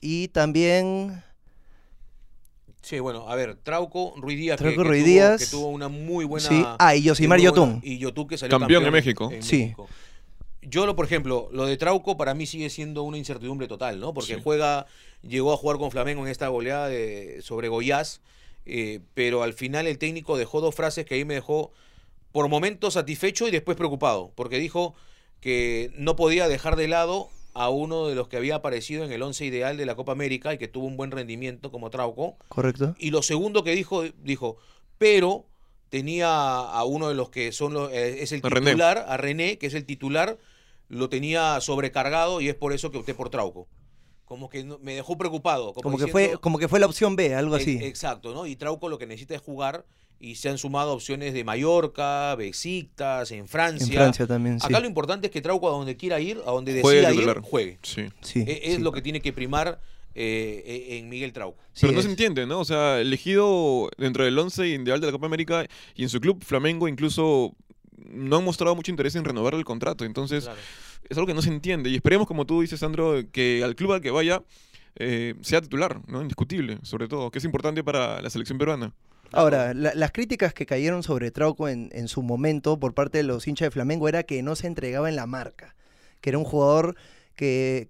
y 0.00 0.28
también 0.28 1.22
Sí, 2.80 3.00
bueno, 3.00 3.28
a 3.28 3.34
ver, 3.34 3.56
Trauco, 3.56 4.14
Ruiz 4.16 4.38
Díaz, 4.38 4.56
que- 4.58 4.62
Trauco, 4.66 4.82
que, 4.84 4.88
Ruiz 4.88 5.02
tuvo, 5.02 5.10
Díaz. 5.12 5.40
que 5.40 5.46
tuvo 5.50 5.66
una 5.70 5.88
muy 5.88 6.24
buena... 6.24 6.46
Sí. 6.48 6.62
Ah, 6.78 6.94
y 6.94 7.02
Yosimar 7.02 7.40
Yotun. 7.40 7.80
Y 7.82 7.98
Yotun 7.98 8.28
que 8.28 8.38
salió 8.38 8.56
Campeón 8.60 8.84
campeón, 8.84 8.86
en 8.86 9.04
México. 9.04 9.30
Sí. 9.40 9.58
México. 9.62 9.88
Yo, 10.68 10.86
lo, 10.86 10.96
por 10.96 11.04
ejemplo, 11.04 11.48
lo 11.52 11.66
de 11.66 11.76
Trauco 11.76 12.16
para 12.16 12.34
mí 12.34 12.46
sigue 12.46 12.70
siendo 12.70 13.02
una 13.02 13.18
incertidumbre 13.18 13.68
total, 13.68 14.00
¿no? 14.00 14.12
Porque 14.14 14.34
Sí. 14.34 14.40
juega, 14.42 14.86
llegó 15.22 15.52
a 15.52 15.56
jugar 15.56 15.78
con 15.78 15.90
Flamengo 15.90 16.24
en 16.24 16.30
esta 16.30 16.48
goleada 16.48 16.88
de, 16.88 17.40
sobre 17.42 17.68
Goiás, 17.68 18.20
eh, 18.64 19.00
pero 19.14 19.42
al 19.42 19.52
final 19.52 19.86
el 19.86 19.98
técnico 19.98 20.36
dejó 20.36 20.60
dos 20.60 20.74
frases 20.74 21.04
que 21.06 21.14
ahí 21.14 21.24
me 21.24 21.34
dejó 21.34 21.72
por 22.32 22.48
momentos 22.48 22.94
satisfecho 22.94 23.46
y 23.48 23.50
después 23.50 23.76
preocupado, 23.76 24.32
porque 24.34 24.58
dijo 24.58 24.94
que 25.40 25.90
no 25.94 26.16
podía 26.16 26.48
dejar 26.48 26.76
de 26.76 26.88
lado 26.88 27.28
a 27.54 27.70
uno 27.70 28.08
de 28.08 28.14
los 28.14 28.28
que 28.28 28.36
había 28.36 28.56
aparecido 28.56 29.04
en 29.04 29.12
el 29.12 29.22
once 29.22 29.44
ideal 29.44 29.76
de 29.76 29.86
la 29.86 29.94
Copa 29.94 30.12
América 30.12 30.52
y 30.52 30.58
que 30.58 30.68
tuvo 30.68 30.86
un 30.86 30.96
buen 30.96 31.10
rendimiento 31.10 31.70
como 31.70 31.88
Trauco. 31.88 32.36
¿correcto? 32.48 32.94
Y 32.98 33.10
lo 33.10 33.22
segundo 33.22 33.64
que 33.64 33.74
dijo, 33.74 34.04
dijo, 34.22 34.58
pero 34.98 35.46
tenía 35.88 36.28
a 36.28 36.84
uno 36.84 37.08
de 37.08 37.14
los 37.14 37.30
que 37.30 37.52
son 37.52 37.72
los, 37.72 37.92
eh, 37.92 38.22
es 38.22 38.32
el 38.32 38.42
titular, 38.42 39.06
a 39.08 39.16
René, 39.16 39.56
que 39.56 39.66
es 39.68 39.74
el 39.74 39.86
titular, 39.86 40.36
lo 40.88 41.08
tenía 41.08 41.60
sobrecargado 41.60 42.40
y 42.40 42.48
es 42.48 42.54
por 42.54 42.72
eso 42.72 42.90
que 42.90 42.98
opté 42.98 43.14
por 43.14 43.30
Trauco. 43.30 43.66
Como 44.24 44.48
que 44.48 44.64
no- 44.64 44.78
me 44.80 44.94
dejó 44.94 45.16
preocupado. 45.16 45.72
Como, 45.72 45.82
Como 45.82 45.98
que, 45.98 46.04
diciendo- 46.06 46.30
fue, 46.32 46.40
como 46.40 46.58
que 46.58 46.68
fue 46.68 46.80
la 46.80 46.86
opción 46.86 47.14
B, 47.16 47.34
algo 47.34 47.56
e- 47.56 47.60
así. 47.60 47.78
Exacto, 47.82 48.34
¿no? 48.34 48.46
Y 48.46 48.56
Trauco 48.56 48.88
lo 48.88 48.98
que 48.98 49.06
necesita 49.06 49.34
es 49.34 49.40
jugar 49.40 49.84
y 50.18 50.36
se 50.36 50.48
han 50.48 50.58
sumado 50.58 50.92
opciones 50.94 51.34
de 51.34 51.44
Mallorca, 51.44 52.34
Besiktas, 52.36 53.30
en 53.32 53.46
Francia. 53.46 53.86
En 53.86 53.92
Francia 53.92 54.26
también, 54.26 54.58
sí. 54.60 54.66
Acá 54.66 54.80
lo 54.80 54.86
importante 54.86 55.26
es 55.28 55.32
que 55.32 55.42
Trauco 55.42 55.68
a 55.68 55.72
donde 55.72 55.96
quiera 55.96 56.18
ir, 56.20 56.40
a 56.46 56.50
donde 56.50 56.80
Juegue 56.80 56.96
decida 57.00 57.10
ir, 57.12 57.18
titular. 57.20 57.40
juegue. 57.42 57.78
Sí. 57.82 58.06
Sí, 58.22 58.40
E- 58.46 58.60
es 58.64 58.76
sí. 58.76 58.82
lo 58.82 58.92
que 58.92 59.02
tiene 59.02 59.20
que 59.20 59.32
primar 59.32 59.80
eh, 60.18 60.62
eh, 60.66 60.96
en 60.98 61.10
Miguel 61.10 61.32
Trauco. 61.34 61.58
Sí, 61.74 61.82
Pero 61.82 61.92
no 61.92 61.98
es. 61.98 62.04
se 62.06 62.10
entiende, 62.10 62.46
¿no? 62.46 62.60
O 62.60 62.64
sea, 62.64 62.98
elegido 63.00 63.90
dentro 63.98 64.24
del 64.24 64.38
11 64.38 64.66
ideal 64.66 64.98
de 64.98 65.06
la 65.06 65.12
Copa 65.12 65.26
América 65.26 65.66
y 65.94 66.02
en 66.04 66.08
su 66.08 66.20
club 66.20 66.42
Flamengo 66.42 66.88
incluso 66.88 67.54
no 68.10 68.36
han 68.38 68.44
mostrado 68.44 68.74
mucho 68.74 68.90
interés 68.90 69.14
en 69.16 69.24
renovar 69.24 69.54
el 69.54 69.64
contrato. 69.64 70.04
Entonces, 70.04 70.44
Claro. 70.44 70.58
es 71.08 71.16
algo 71.16 71.26
que 71.26 71.34
no 71.34 71.42
se 71.42 71.48
entiende. 71.50 71.90
Y 71.90 71.96
esperemos, 71.96 72.26
como 72.26 72.44
tú 72.46 72.60
dices, 72.62 72.80
Sandro, 72.80 73.20
que 73.32 73.62
al 73.64 73.74
club 73.76 73.92
al 73.92 74.00
que 74.00 74.10
vaya 74.10 74.42
eh, 74.98 75.34
sea 75.42 75.60
titular, 75.60 76.00
¿no? 76.08 76.22
Indiscutible, 76.22 76.78
sobre 76.82 77.06
todo, 77.06 77.30
que 77.30 77.38
es 77.38 77.44
importante 77.44 77.84
para 77.84 78.22
la 78.22 78.30
selección 78.30 78.56
peruana. 78.58 78.94
Ahora, 79.32 79.74
la- 79.74 79.92
las 79.94 80.10
críticas 80.12 80.54
que 80.54 80.64
cayeron 80.64 81.02
sobre 81.02 81.30
Trauco 81.30 81.68
en, 81.68 81.90
en 81.92 82.08
su 82.08 82.22
momento 82.22 82.78
por 82.80 82.94
parte 82.94 83.18
de 83.18 83.24
los 83.24 83.46
hinchas 83.46 83.66
de 83.66 83.70
Flamengo 83.72 84.08
era 84.08 84.22
que 84.22 84.42
no 84.42 84.56
se 84.56 84.68
entregaba 84.68 85.08
en 85.10 85.16
la 85.16 85.26
marca, 85.26 85.74
que 86.22 86.30
era 86.30 86.38
un 86.38 86.44
jugador 86.44 86.94
que, 87.34 87.86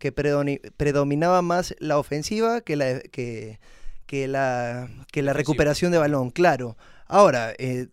predominaba 0.77 1.43
más 1.43 1.77
la 1.79 1.99
ofensiva 1.99 2.61
que 2.63 2.75
la, 2.77 2.99
que, 3.01 3.61
que 4.07 4.27
la, 4.29 4.89
que 5.13 5.23
la 5.23 5.33
recuperación 5.33 5.93
de 5.93 5.99
balón, 5.99 6.31
claro. 6.31 6.77
Ahora, 7.07 7.53
eh, 7.59 7.87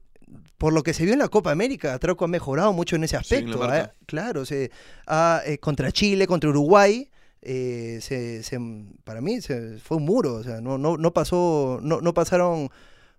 por 0.64 0.72
lo 0.72 0.82
que 0.82 0.94
se 0.94 1.04
vio 1.04 1.12
en 1.12 1.20
la 1.20 1.28
Copa 1.28 1.52
América, 1.52 2.00
Trauco 2.00 2.24
ha 2.24 2.30
mejorado 2.30 2.72
mucho 2.72 2.96
en 2.96 3.04
ese 3.04 3.20
Sí, 3.22 3.36
en 3.36 3.50
la 3.50 3.56
aspecto. 3.58 3.76
¿eh? 3.76 3.90
Claro, 4.06 4.46
se, 4.46 4.72
ha, 5.08 5.42
eh, 5.46 5.58
contra 5.58 5.92
Chile, 5.92 6.26
contra 6.26 6.50
Uruguay. 6.50 7.10
eh, 7.42 8.00
se, 8.02 8.44
se- 8.44 8.60
para 9.04 9.20
mí 9.20 9.42
se, 9.42 9.78
fue 9.80 9.98
un 9.98 10.06
muro, 10.06 10.36
o 10.36 10.44
sea, 10.44 10.62
no, 10.62 10.78
no, 10.78 10.96
no 10.96 11.12
pasó, 11.12 11.80
no, 11.84 12.00
no 12.00 12.14
pasaron 12.14 12.70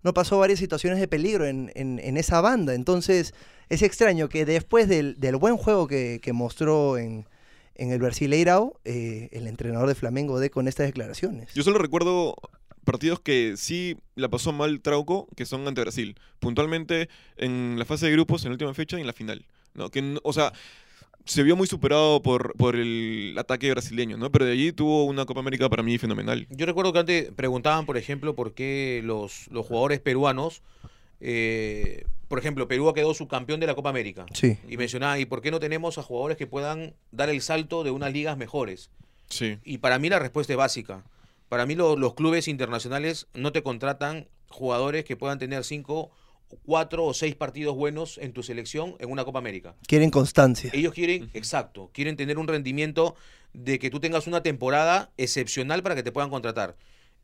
no 0.02 0.14
pasó 0.14 0.38
varias 0.38 0.58
situaciones 0.58 0.98
de 1.00 1.06
peligro 1.06 1.44
en, 1.44 1.70
en- 1.74 1.98
en 2.02 2.16
esa 2.16 2.40
banda. 2.40 2.72
Entonces, 2.74 3.34
es 3.68 3.82
extraño 3.82 4.30
que 4.30 4.46
después 4.46 4.88
del, 4.88 5.20
del 5.20 5.36
buen 5.36 5.58
juego 5.58 5.86
que, 5.86 6.20
que 6.22 6.32
mostró 6.32 6.96
en, 6.96 7.26
en 7.74 7.92
el 7.92 7.98
Brasileirao, 7.98 8.80
eh, 8.86 9.28
el 9.32 9.46
entrenador 9.48 9.88
de 9.88 9.94
Flamengo 9.94 10.40
dé 10.40 10.48
con 10.48 10.66
estas 10.66 10.86
declaraciones. 10.86 11.52
Yo 11.52 11.62
solo 11.62 11.78
recuerdo 11.78 12.36
partidos 12.84 13.20
que 13.20 13.56
sí 13.56 13.96
la 14.14 14.28
pasó 14.28 14.52
mal 14.52 14.80
Trauco, 14.80 15.28
que 15.36 15.46
son 15.46 15.66
ante 15.66 15.80
Brasil. 15.80 16.16
Puntualmente 16.38 17.08
en 17.36 17.76
la 17.78 17.84
fase 17.84 18.06
de 18.06 18.12
grupos, 18.12 18.44
en 18.44 18.50
la 18.50 18.54
última 18.54 18.74
fecha 18.74 18.98
y 18.98 19.00
en 19.00 19.06
la 19.06 19.12
final. 19.12 19.44
¿no? 19.74 19.90
Que, 19.90 20.18
o 20.22 20.32
sea, 20.32 20.52
se 21.24 21.42
vio 21.42 21.56
muy 21.56 21.66
superado 21.66 22.22
por, 22.22 22.54
por 22.56 22.76
el 22.76 23.34
ataque 23.38 23.70
brasileño, 23.70 24.16
¿no? 24.16 24.30
Pero 24.30 24.44
de 24.44 24.52
allí 24.52 24.72
tuvo 24.72 25.04
una 25.04 25.24
Copa 25.24 25.40
América 25.40 25.68
para 25.68 25.82
mí 25.82 25.96
fenomenal. 25.98 26.46
Yo 26.50 26.66
recuerdo 26.66 26.92
que 26.92 26.98
antes 26.98 27.32
preguntaban, 27.32 27.86
por 27.86 27.96
ejemplo, 27.96 28.34
por 28.34 28.54
qué 28.54 29.00
los, 29.04 29.48
los 29.50 29.66
jugadores 29.66 30.00
peruanos, 30.00 30.62
eh, 31.20 32.04
por 32.28 32.38
ejemplo, 32.38 32.68
Perú 32.68 32.92
quedó 32.94 33.14
subcampeón 33.14 33.60
de 33.60 33.66
la 33.66 33.74
Copa 33.74 33.90
América. 33.90 34.26
Sí. 34.34 34.58
Y 34.68 34.76
mencionaba, 34.76 35.18
¿y 35.18 35.24
por 35.24 35.40
qué 35.40 35.50
no 35.50 35.60
tenemos 35.60 35.98
a 35.98 36.02
jugadores 36.02 36.36
que 36.36 36.46
puedan 36.46 36.94
dar 37.10 37.30
el 37.30 37.40
salto 37.40 37.84
de 37.84 37.90
unas 37.90 38.12
ligas 38.12 38.36
mejores? 38.36 38.90
Sí. 39.28 39.58
Y 39.64 39.78
para 39.78 39.98
mí 39.98 40.10
la 40.10 40.18
respuesta 40.18 40.52
es 40.52 40.56
básica. 40.58 41.04
Para 41.48 41.66
mí 41.66 41.74
lo- 41.74 41.96
los 41.96 42.14
clubes 42.14 42.48
internacionales 42.48 43.26
no 43.34 43.52
te 43.52 43.62
contratan 43.62 44.28
jugadores 44.48 45.04
que 45.04 45.16
puedan 45.16 45.38
tener 45.38 45.64
cinco, 45.64 46.10
cuatro 46.64 47.04
o 47.04 47.14
seis 47.14 47.34
partidos 47.34 47.74
buenos 47.76 48.18
en 48.18 48.32
tu 48.32 48.42
selección 48.42 48.96
en 48.98 49.10
una 49.10 49.24
Copa 49.24 49.38
América. 49.40 49.74
Quieren 49.86 50.10
constancia. 50.10 50.70
Ellos 50.72 50.92
quieren, 50.94 51.30
exacto, 51.34 51.90
quieren 51.92 52.16
tener 52.16 52.38
un 52.38 52.46
rendimiento 52.48 53.16
de 53.52 53.78
que 53.78 53.90
tú 53.90 54.00
tengas 54.00 54.26
una 54.26 54.42
temporada 54.42 55.12
excepcional 55.16 55.82
para 55.82 55.94
que 55.94 56.02
te 56.02 56.12
puedan 56.12 56.30
contratar. 56.30 56.76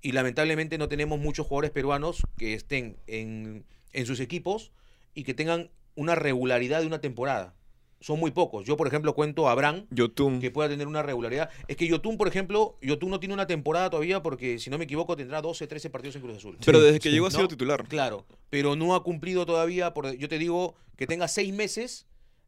Y 0.02 0.12
lamentablemente 0.12 0.78
no 0.78 0.88
tenemos 0.88 1.18
muchos 1.18 1.46
jugadores 1.46 1.70
peruanos 1.70 2.22
que 2.36 2.54
estén 2.54 2.96
en, 3.06 3.64
en 3.92 4.06
sus 4.06 4.20
equipos 4.20 4.72
y 5.14 5.24
que 5.24 5.34
tengan 5.34 5.70
una 5.94 6.14
regularidad 6.14 6.80
de 6.80 6.86
una 6.86 7.00
temporada. 7.00 7.54
Son 8.02 8.18
muy 8.18 8.30
pocos. 8.30 8.64
Yo, 8.64 8.76
por 8.78 8.86
ejemplo, 8.86 9.14
cuento 9.14 9.46
a 9.48 9.52
Abraham, 9.52 9.86
Yotun. 9.90 10.40
que 10.40 10.50
pueda 10.50 10.70
tener 10.70 10.86
una 10.86 11.02
regularidad. 11.02 11.50
Es 11.68 11.76
que 11.76 11.86
Yotun, 11.86 12.16
por 12.16 12.28
ejemplo, 12.28 12.76
Yotun 12.80 13.10
no 13.10 13.20
tiene 13.20 13.34
una 13.34 13.46
temporada 13.46 13.90
todavía 13.90 14.22
porque, 14.22 14.58
si 14.58 14.70
no 14.70 14.78
me 14.78 14.84
equivoco, 14.84 15.16
tendrá 15.16 15.42
12, 15.42 15.66
13 15.66 15.90
partidos 15.90 16.16
en 16.16 16.22
Cruz 16.22 16.38
Azul. 16.38 16.56
Pero 16.64 16.80
desde 16.80 16.98
que 16.98 17.10
sí. 17.10 17.14
llegó 17.14 17.26
ha 17.26 17.30
¿No? 17.30 17.36
sido 17.36 17.48
titular. 17.48 17.86
Claro, 17.88 18.24
pero 18.48 18.74
no 18.74 18.94
ha 18.94 19.02
cumplido 19.02 19.44
todavía, 19.44 19.92
por, 19.92 20.10
yo 20.16 20.28
te 20.30 20.38
digo, 20.38 20.74
que 20.96 21.06
tenga 21.06 21.28
seis 21.28 21.52
meses 21.52 22.06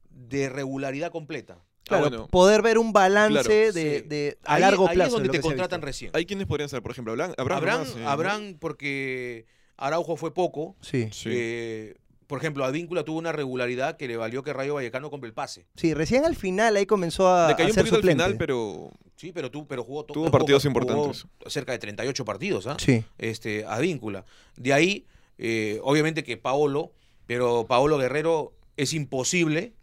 de 0.09 0.49
regularidad 0.49 1.11
completa. 1.11 1.59
Claro, 1.85 2.09
bueno. 2.09 2.26
poder 2.28 2.62
ver 2.62 2.78
un 2.78 2.92
balance 2.94 3.32
Claro, 3.42 3.73
de, 3.73 3.73
Sí. 4.00 4.09
de- 4.09 4.38
a 4.44 4.54
Ahí- 4.54 4.61
largo 4.62 4.88
ahí 4.88 4.94
plazo. 4.94 5.09
es 5.09 5.12
donde 5.14 5.28
te 5.28 5.40
contratan 5.40 5.82
recién. 5.82 6.12
¿Hay 6.14 6.25
quienes 6.25 6.47
podrían 6.47 6.68
ser? 6.71 6.80
Por 6.80 6.92
ejemplo, 6.92 7.12
Abraham. 7.12 7.35
Abraham, 7.37 7.59
Abraham, 7.59 7.80
nomás, 7.88 7.97
¿no? 7.97 8.09
Abraham, 8.09 8.56
porque 8.59 9.47
Araujo 9.76 10.16
fue 10.16 10.32
poco. 10.32 10.76
Sí. 10.80 11.09
Sí. 11.12 11.28
eh, 11.32 11.94
por 12.32 12.38
ejemplo, 12.38 12.64
Advíncula 12.64 13.04
tuvo 13.04 13.18
una 13.18 13.30
regularidad 13.30 13.98
que 13.98 14.08
le 14.08 14.16
valió 14.16 14.42
que 14.42 14.54
Rayo 14.54 14.72
Vallecano 14.72 15.10
compre 15.10 15.28
el 15.28 15.34
pase. 15.34 15.66
sí, 15.76 15.92
recién 15.92 16.24
al 16.24 16.34
final 16.34 16.74
ahí 16.76 16.86
comenzó 16.86 17.28
a, 17.28 17.49
Le 17.49 17.56
cayó 17.56 17.66
a 17.66 17.68
un 17.68 17.75
ser 17.75 17.84
poquito 17.84 17.97
al 18.06 18.12
final, 18.14 18.36
pero 18.38 18.90
Sí, 19.16 19.32
pero, 19.32 19.50
tú, 19.50 19.66
pero 19.66 19.84
jugó 19.84 20.06
to- 20.06 20.14
Tuvo 20.14 20.25
jugó- 20.25 20.38
partidos 20.38 20.62
jugó 20.62 20.71
importantes. 20.71 21.26
cerca 21.47 21.73
de 21.73 21.78
38 21.78 22.25
partidos, 22.25 22.66
¿ah? 22.66 22.78
Sí. 22.80 23.04
este, 23.18 23.66
Advíncula. 23.66 24.25
De 24.56 24.73
ahí, 24.73 25.06
eh, 25.36 25.78
obviamente 25.82 26.25
que 26.25 26.38
Paolo, 26.38 26.95
pero 27.26 27.66
Paolo 27.68 27.99
Guerrero 27.99 28.54
es 28.78 28.95
imposible, 28.95 29.75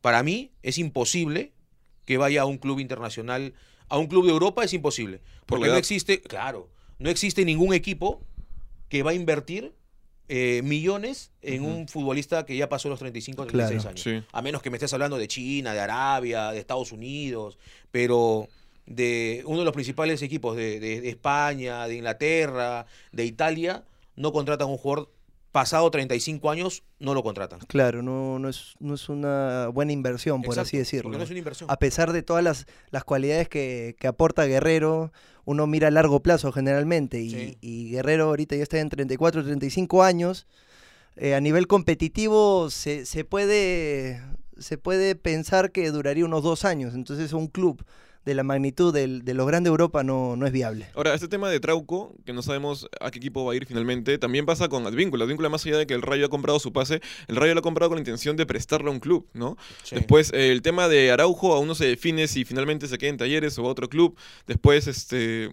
para 0.00 0.22
mí 0.22 0.52
es 0.62 0.78
imposible 0.78 1.52
que 2.04 2.16
vaya 2.16 2.42
a 2.42 2.44
un 2.44 2.58
club 2.58 2.78
internacional, 2.78 3.54
a 3.88 3.98
un 3.98 4.06
club 4.06 4.24
de 4.24 4.30
Europa 4.30 4.62
es 4.62 4.72
imposible. 4.72 5.18
Por 5.18 5.58
Porque 5.58 5.64
no 5.66 5.70
edad. 5.72 5.78
existe, 5.78 6.22
claro, 6.22 6.70
no 7.00 7.10
existe 7.10 7.44
ningún 7.44 7.74
equipo 7.74 8.22
que 8.88 9.02
va 9.02 9.10
a 9.10 9.14
invertir 9.14 9.74
eh, 10.28 10.60
millones 10.62 11.30
en 11.42 11.64
un 11.64 11.88
futbolista 11.88 12.44
que 12.44 12.56
ya 12.56 12.68
pasó 12.68 12.88
los 12.88 12.98
35 12.98 13.42
o 13.42 13.46
36 13.46 13.82
Claro. 13.82 13.88
años. 13.90 14.02
sí. 14.02 14.22
A 14.32 14.42
menos 14.42 14.60
que 14.62 14.70
me 14.70 14.76
estés 14.76 14.92
hablando 14.92 15.16
de 15.18 15.26
China, 15.28 15.72
de 15.72 15.80
Arabia, 15.80 16.50
de 16.52 16.58
Estados 16.58 16.92
Unidos, 16.92 17.58
pero 17.90 18.48
de 18.86 19.42
uno 19.46 19.58
de 19.60 19.64
los 19.64 19.74
principales 19.74 20.22
equipos 20.22 20.56
de, 20.56 20.80
de- 20.80 21.00
de 21.00 21.08
España, 21.08 21.86
de 21.86 21.96
Inglaterra, 21.96 22.86
de 23.12 23.24
Italia, 23.24 23.84
no 24.16 24.32
contratan 24.32 24.68
un 24.68 24.78
jugador 24.78 25.10
pasado 25.52 25.90
35 25.90 26.50
años, 26.50 26.82
no 26.98 27.14
lo 27.14 27.22
contratan. 27.22 27.60
Claro, 27.60 28.02
no, 28.02 28.38
no, 28.38 28.48
es, 28.48 28.74
no 28.80 28.94
es 28.94 29.08
una 29.08 29.68
buena 29.68 29.92
inversión, 29.92 30.42
por 30.42 30.54
Exacto, 30.54 30.68
así 30.68 30.78
decirlo. 30.78 31.04
Porque 31.04 31.18
no 31.18 31.24
es 31.24 31.30
una 31.30 31.38
inversión. 31.38 31.70
A 31.70 31.78
pesar 31.78 32.12
de 32.12 32.22
todas 32.22 32.44
las, 32.44 32.66
las 32.90 33.04
cualidades 33.04 33.48
que, 33.48 33.96
que 33.98 34.06
aporta 34.06 34.44
Guerrero, 34.44 35.12
uno 35.44 35.66
mira 35.66 35.88
a 35.88 35.90
largo 35.90 36.20
plazo 36.20 36.52
generalmente. 36.52 37.20
Y, 37.20 37.30
Sí. 37.30 37.58
y 37.60 37.90
Guerrero 37.90 38.24
ahorita 38.26 38.56
ya 38.56 38.62
está 38.62 38.78
en 38.78 38.88
34, 38.90 39.42
35 39.44 40.02
años. 40.02 40.46
Eh, 41.16 41.34
a 41.34 41.40
nivel 41.40 41.66
competitivo 41.66 42.70
se, 42.70 43.04
se, 43.06 43.24
puede, 43.24 44.22
se 44.58 44.78
puede 44.78 45.16
pensar 45.16 45.72
que 45.72 45.90
duraría 45.90 46.24
unos 46.24 46.42
dos 46.42 46.64
años. 46.64 46.94
Entonces 46.94 47.32
un 47.32 47.48
club 47.48 47.84
de 48.28 48.34
la 48.34 48.42
magnitud 48.44 48.94
del- 48.94 49.24
de 49.24 49.34
los 49.34 49.46
grandes 49.46 49.70
Europa 49.70 50.04
no, 50.04 50.36
no 50.36 50.46
es 50.46 50.52
viable. 50.52 50.86
Ahora, 50.94 51.14
este 51.14 51.26
tema 51.28 51.48
de 51.50 51.58
Trauco, 51.58 52.14
que 52.24 52.32
no 52.32 52.42
sabemos 52.42 52.88
a 53.00 53.10
qué 53.10 53.18
equipo 53.18 53.44
va 53.44 53.52
a 53.54 53.56
ir 53.56 53.66
finalmente, 53.66 54.18
también 54.18 54.46
pasa 54.46 54.68
con 54.68 54.86
Advíncula. 54.86 55.24
Advíncula, 55.24 55.48
más 55.48 55.64
allá 55.66 55.78
de 55.78 55.86
que 55.86 55.94
el 55.94 56.02
Rayo 56.02 56.26
ha 56.26 56.28
comprado 56.28 56.60
su 56.60 56.72
pase, 56.72 57.00
el 57.26 57.36
Rayo 57.36 57.54
lo 57.54 57.60
ha 57.60 57.62
comprado 57.62 57.88
con 57.90 57.96
la 57.96 58.00
intención 58.00 58.36
de 58.36 58.46
prestarlo 58.46 58.90
a 58.90 58.92
un 58.92 59.00
club, 59.00 59.26
¿no? 59.32 59.56
Sí. 59.82 59.96
Después, 59.96 60.32
eh, 60.32 60.52
el 60.52 60.62
tema 60.62 60.88
de 60.88 61.10
Araujo, 61.10 61.54
aún 61.54 61.66
no 61.66 61.74
se 61.74 61.86
define 61.86 62.28
si 62.28 62.44
finalmente 62.44 62.86
se 62.86 62.98
queda 62.98 63.10
en 63.10 63.16
Talleres 63.16 63.58
o 63.58 63.62
a 63.66 63.68
otro 63.68 63.88
club. 63.88 64.16
Después, 64.46 64.86
este... 64.86 65.50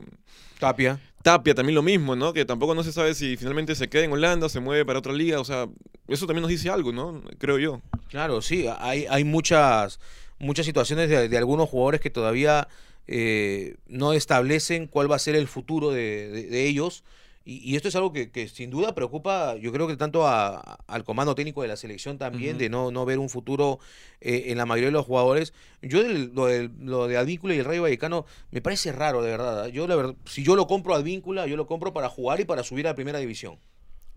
Tapia. 0.60 1.00
Tapia 1.22 1.56
también 1.56 1.76
lo 1.76 1.82
mismo, 1.82 2.16
¿no? 2.16 2.34
Que 2.34 2.46
tampoco 2.46 2.76
no 2.76 2.84
se 2.84 2.92
sabe 2.92 3.14
si 3.16 3.36
finalmente 3.36 3.74
se 3.76 3.90
queda 3.90 4.04
en 4.04 4.12
Holanda 4.12 4.46
o 4.46 4.50
se 4.50 4.60
mueve 4.60 4.86
para 4.86 5.00
otra 5.00 5.12
liga. 5.12 5.40
O 5.40 5.44
sea, 5.46 5.68
eso 6.08 6.28
también 6.28 6.42
nos 6.44 6.50
dice 6.50 6.70
algo, 6.70 6.92
¿no? 6.92 7.22
Creo 7.40 7.58
yo. 7.58 7.82
Claro, 8.10 8.42
sí, 8.42 8.68
hay, 8.80 9.06
hay 9.10 9.24
muchas, 9.24 10.00
muchas 10.40 10.66
situaciones 10.66 11.10
de, 11.10 11.30
de 11.30 11.38
algunos 11.38 11.70
jugadores 11.70 12.02
que 12.02 12.10
todavía 12.10 12.68
eh, 13.08 13.76
no 13.88 14.14
establecen 14.14 14.88
cuál 14.88 15.12
va 15.12 15.16
a 15.16 15.20
ser 15.20 15.36
el 15.36 15.48
futuro 15.48 15.92
de, 15.92 16.30
de- 16.30 16.44
de 16.48 16.66
ellos. 16.68 17.04
Y, 17.48 17.58
y 17.60 17.76
esto 17.76 17.88
es 17.90 17.96
algo 17.96 18.12
que, 18.12 18.32
que 18.32 18.48
sin 18.48 18.72
duda 18.72 18.96
preocupa, 18.96 19.56
yo 19.58 19.72
creo 19.72 19.88
que 19.88 19.96
tanto 19.96 20.26
a- 20.28 20.80
al 20.88 21.04
comando 21.04 21.36
técnico 21.36 21.62
de 21.62 21.68
la 21.68 21.76
selección 21.78 22.18
también, 22.18 22.58
de 22.58 22.70
no, 22.70 22.90
no 22.90 23.06
ver 23.06 23.20
un 23.20 23.30
futuro 23.30 23.78
eh, 24.20 24.46
en 24.48 24.58
la 24.58 24.66
mayoría 24.66 24.88
de 24.88 24.94
los 24.94 25.06
jugadores. 25.06 25.54
Yo 25.84 26.02
del- 26.02 26.32
lo, 26.34 26.48
del- 26.48 26.72
lo 26.80 27.08
de 27.08 27.18
Advíncula 27.18 27.54
y 27.54 27.60
el 27.60 27.66
Rayo 27.66 27.84
Vallecano 27.84 28.26
me 28.50 28.62
parece 28.62 28.92
raro, 28.92 29.22
de 29.22 29.30
verdad. 29.30 29.66
¿ah? 29.66 29.68
Yo, 29.70 29.88
la 29.88 29.96
verdad, 29.96 30.16
si 30.26 30.44
yo 30.44 30.56
lo 30.56 30.66
compro 30.66 30.96
a 30.96 30.98
Advíncula, 30.98 31.46
yo 31.46 31.56
lo 31.56 31.68
compro 31.68 31.94
para 31.94 32.10
jugar 32.10 32.40
y 32.40 32.46
para 32.46 32.64
subir 32.64 32.88
a 32.88 32.92
la 32.92 32.96
primera 32.96 33.20
división. 33.20 33.60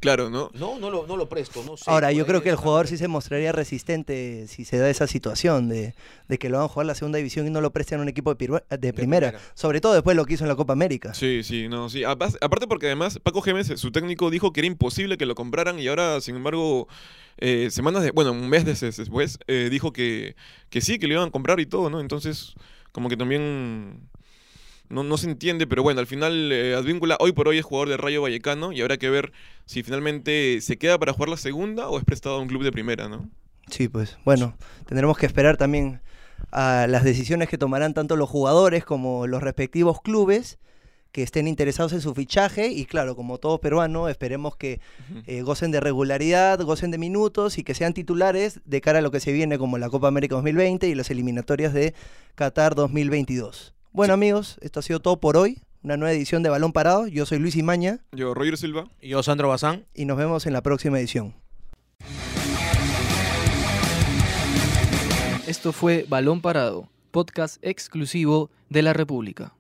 Claro, 0.00 0.30
¿no? 0.30 0.50
No, 0.54 0.78
no 0.78 0.90
lo, 0.90 1.06
no 1.08 1.16
lo 1.16 1.28
presto, 1.28 1.62
no 1.64 1.76
sé. 1.76 1.84
Ahora, 1.90 2.12
yo 2.12 2.24
creo 2.24 2.40
que 2.40 2.50
el 2.50 2.56
jugador 2.56 2.86
sí 2.86 2.96
se 2.96 3.08
mostraría 3.08 3.50
resistente 3.50 4.46
si 4.46 4.64
se 4.64 4.78
da 4.78 4.88
esa 4.88 5.06
situación 5.08 5.68
de, 5.68 5.92
de 6.28 6.38
que 6.38 6.48
lo 6.48 6.58
van 6.58 6.66
a 6.66 6.68
jugar 6.68 6.86
la 6.86 6.94
segunda 6.94 7.16
división 7.18 7.46
y 7.46 7.50
no 7.50 7.60
lo 7.60 7.72
presten 7.72 7.98
a 7.98 8.02
un 8.02 8.08
equipo 8.08 8.32
de, 8.32 8.38
pirua- 8.46 8.62
de 8.70 8.92
primera. 8.92 9.30
primera. 9.30 9.52
Sobre 9.54 9.80
todo 9.80 9.94
después 9.94 10.14
de 10.14 10.16
lo 10.22 10.24
que 10.24 10.34
hizo 10.34 10.44
en 10.44 10.48
la 10.48 10.56
Copa 10.56 10.72
América. 10.72 11.14
Sí, 11.14 11.42
sí, 11.42 11.68
no, 11.68 11.88
sí. 11.90 12.04
Aparte 12.04 12.66
porque 12.68 12.86
además 12.86 13.18
Paco 13.20 13.42
Gémez, 13.42 13.66
su 13.76 13.90
técnico, 13.90 14.30
dijo 14.30 14.52
que 14.52 14.60
era 14.60 14.66
imposible 14.68 15.16
que 15.18 15.26
lo 15.26 15.34
compraran 15.34 15.80
y 15.80 15.88
ahora, 15.88 16.20
sin 16.20 16.36
embargo, 16.36 16.86
eh, 17.38 17.68
semanas 17.72 18.04
de, 18.04 18.12
bueno, 18.12 18.30
un 18.32 18.48
mes 18.48 18.64
de- 18.64 18.74
después, 18.92 19.38
eh, 19.48 19.68
dijo 19.68 19.92
que, 19.92 20.36
que 20.70 20.80
sí, 20.80 20.98
que 21.00 21.08
lo 21.08 21.14
iban 21.14 21.28
a 21.28 21.30
comprar 21.32 21.58
y 21.58 21.66
todo, 21.66 21.90
¿no? 21.90 22.00
Entonces, 22.00 22.54
como 22.92 23.08
que 23.08 23.16
también 23.16 24.00
no, 24.88 25.02
no 25.02 25.16
se 25.16 25.28
entiende, 25.30 25.66
pero 25.66 25.82
bueno, 25.82 26.00
al 26.00 26.06
final 26.06 26.50
eh, 26.52 26.74
Advíncula 26.74 27.16
hoy 27.20 27.32
por 27.32 27.48
hoy 27.48 27.58
es 27.58 27.64
jugador 27.64 27.88
de 27.88 27.96
Rayo 27.96 28.22
Vallecano 28.22 28.72
y 28.72 28.80
habrá 28.80 28.96
que 28.96 29.10
ver 29.10 29.32
si 29.66 29.82
finalmente 29.82 30.60
se 30.60 30.78
queda 30.78 30.98
para 30.98 31.12
jugar 31.12 31.28
la 31.28 31.36
segunda 31.36 31.88
o 31.88 31.98
es 31.98 32.04
prestado 32.04 32.36
a 32.36 32.40
un 32.40 32.48
club 32.48 32.62
de 32.62 32.72
primera, 32.72 33.08
¿no? 33.08 33.28
Sí, 33.70 33.88
pues 33.88 34.18
bueno, 34.24 34.56
tendremos 34.86 35.18
que 35.18 35.26
esperar 35.26 35.56
también 35.56 36.00
a 36.50 36.86
las 36.88 37.04
decisiones 37.04 37.48
que 37.48 37.58
tomarán 37.58 37.94
tanto 37.94 38.16
los 38.16 38.28
jugadores 38.28 38.84
como 38.84 39.26
los 39.26 39.42
respectivos 39.42 40.00
clubes 40.00 40.58
que 41.12 41.22
estén 41.22 41.48
interesados 41.48 41.92
en 41.92 42.00
su 42.00 42.14
fichaje 42.14 42.68
y 42.68 42.84
claro, 42.84 43.16
como 43.16 43.38
todo 43.38 43.60
peruano, 43.60 44.08
esperemos 44.08 44.56
que 44.56 44.80
eh, 45.26 45.42
gocen 45.42 45.70
de 45.70 45.80
regularidad, 45.80 46.60
gocen 46.60 46.90
de 46.90 46.98
minutos 46.98 47.58
y 47.58 47.64
que 47.64 47.74
sean 47.74 47.94
titulares 47.94 48.60
de 48.64 48.80
cara 48.80 48.98
a 48.98 49.02
lo 49.02 49.10
que 49.10 49.20
se 49.20 49.32
viene 49.32 49.58
como 49.58 49.78
la 49.78 49.88
Copa 49.88 50.08
América 50.08 50.34
2020 50.34 50.86
y 50.86 50.94
las 50.94 51.10
eliminatorias 51.10 51.72
de 51.72 51.94
Qatar 52.34 52.74
2022. 52.74 53.74
Bueno 53.92 54.14
amigos, 54.14 54.58
esto 54.60 54.80
ha 54.80 54.82
sido 54.82 55.00
todo 55.00 55.18
por 55.18 55.36
hoy, 55.36 55.62
una 55.82 55.96
nueva 55.96 56.12
edición 56.12 56.42
de 56.42 56.50
Balón 56.50 56.72
Parado, 56.72 57.06
yo 57.06 57.26
soy 57.26 57.38
Luis 57.38 57.56
Imaña 57.56 58.00
Yo, 58.12 58.34
Roger 58.34 58.56
Silva. 58.56 58.84
Y 59.00 59.08
yo, 59.08 59.22
Sandro 59.22 59.48
Bazán. 59.48 59.86
y 59.94 60.04
nos 60.04 60.16
vemos 60.16 60.46
en 60.46 60.52
la 60.52 60.62
próxima 60.62 60.98
edición. 60.98 61.34
Esto 65.46 65.72
fue 65.72 66.04
Balón 66.08 66.40
Parado, 66.42 66.88
podcast 67.10 67.56
exclusivo 67.62 68.50
de 68.68 68.82
la 68.82 68.92
República. 68.92 69.54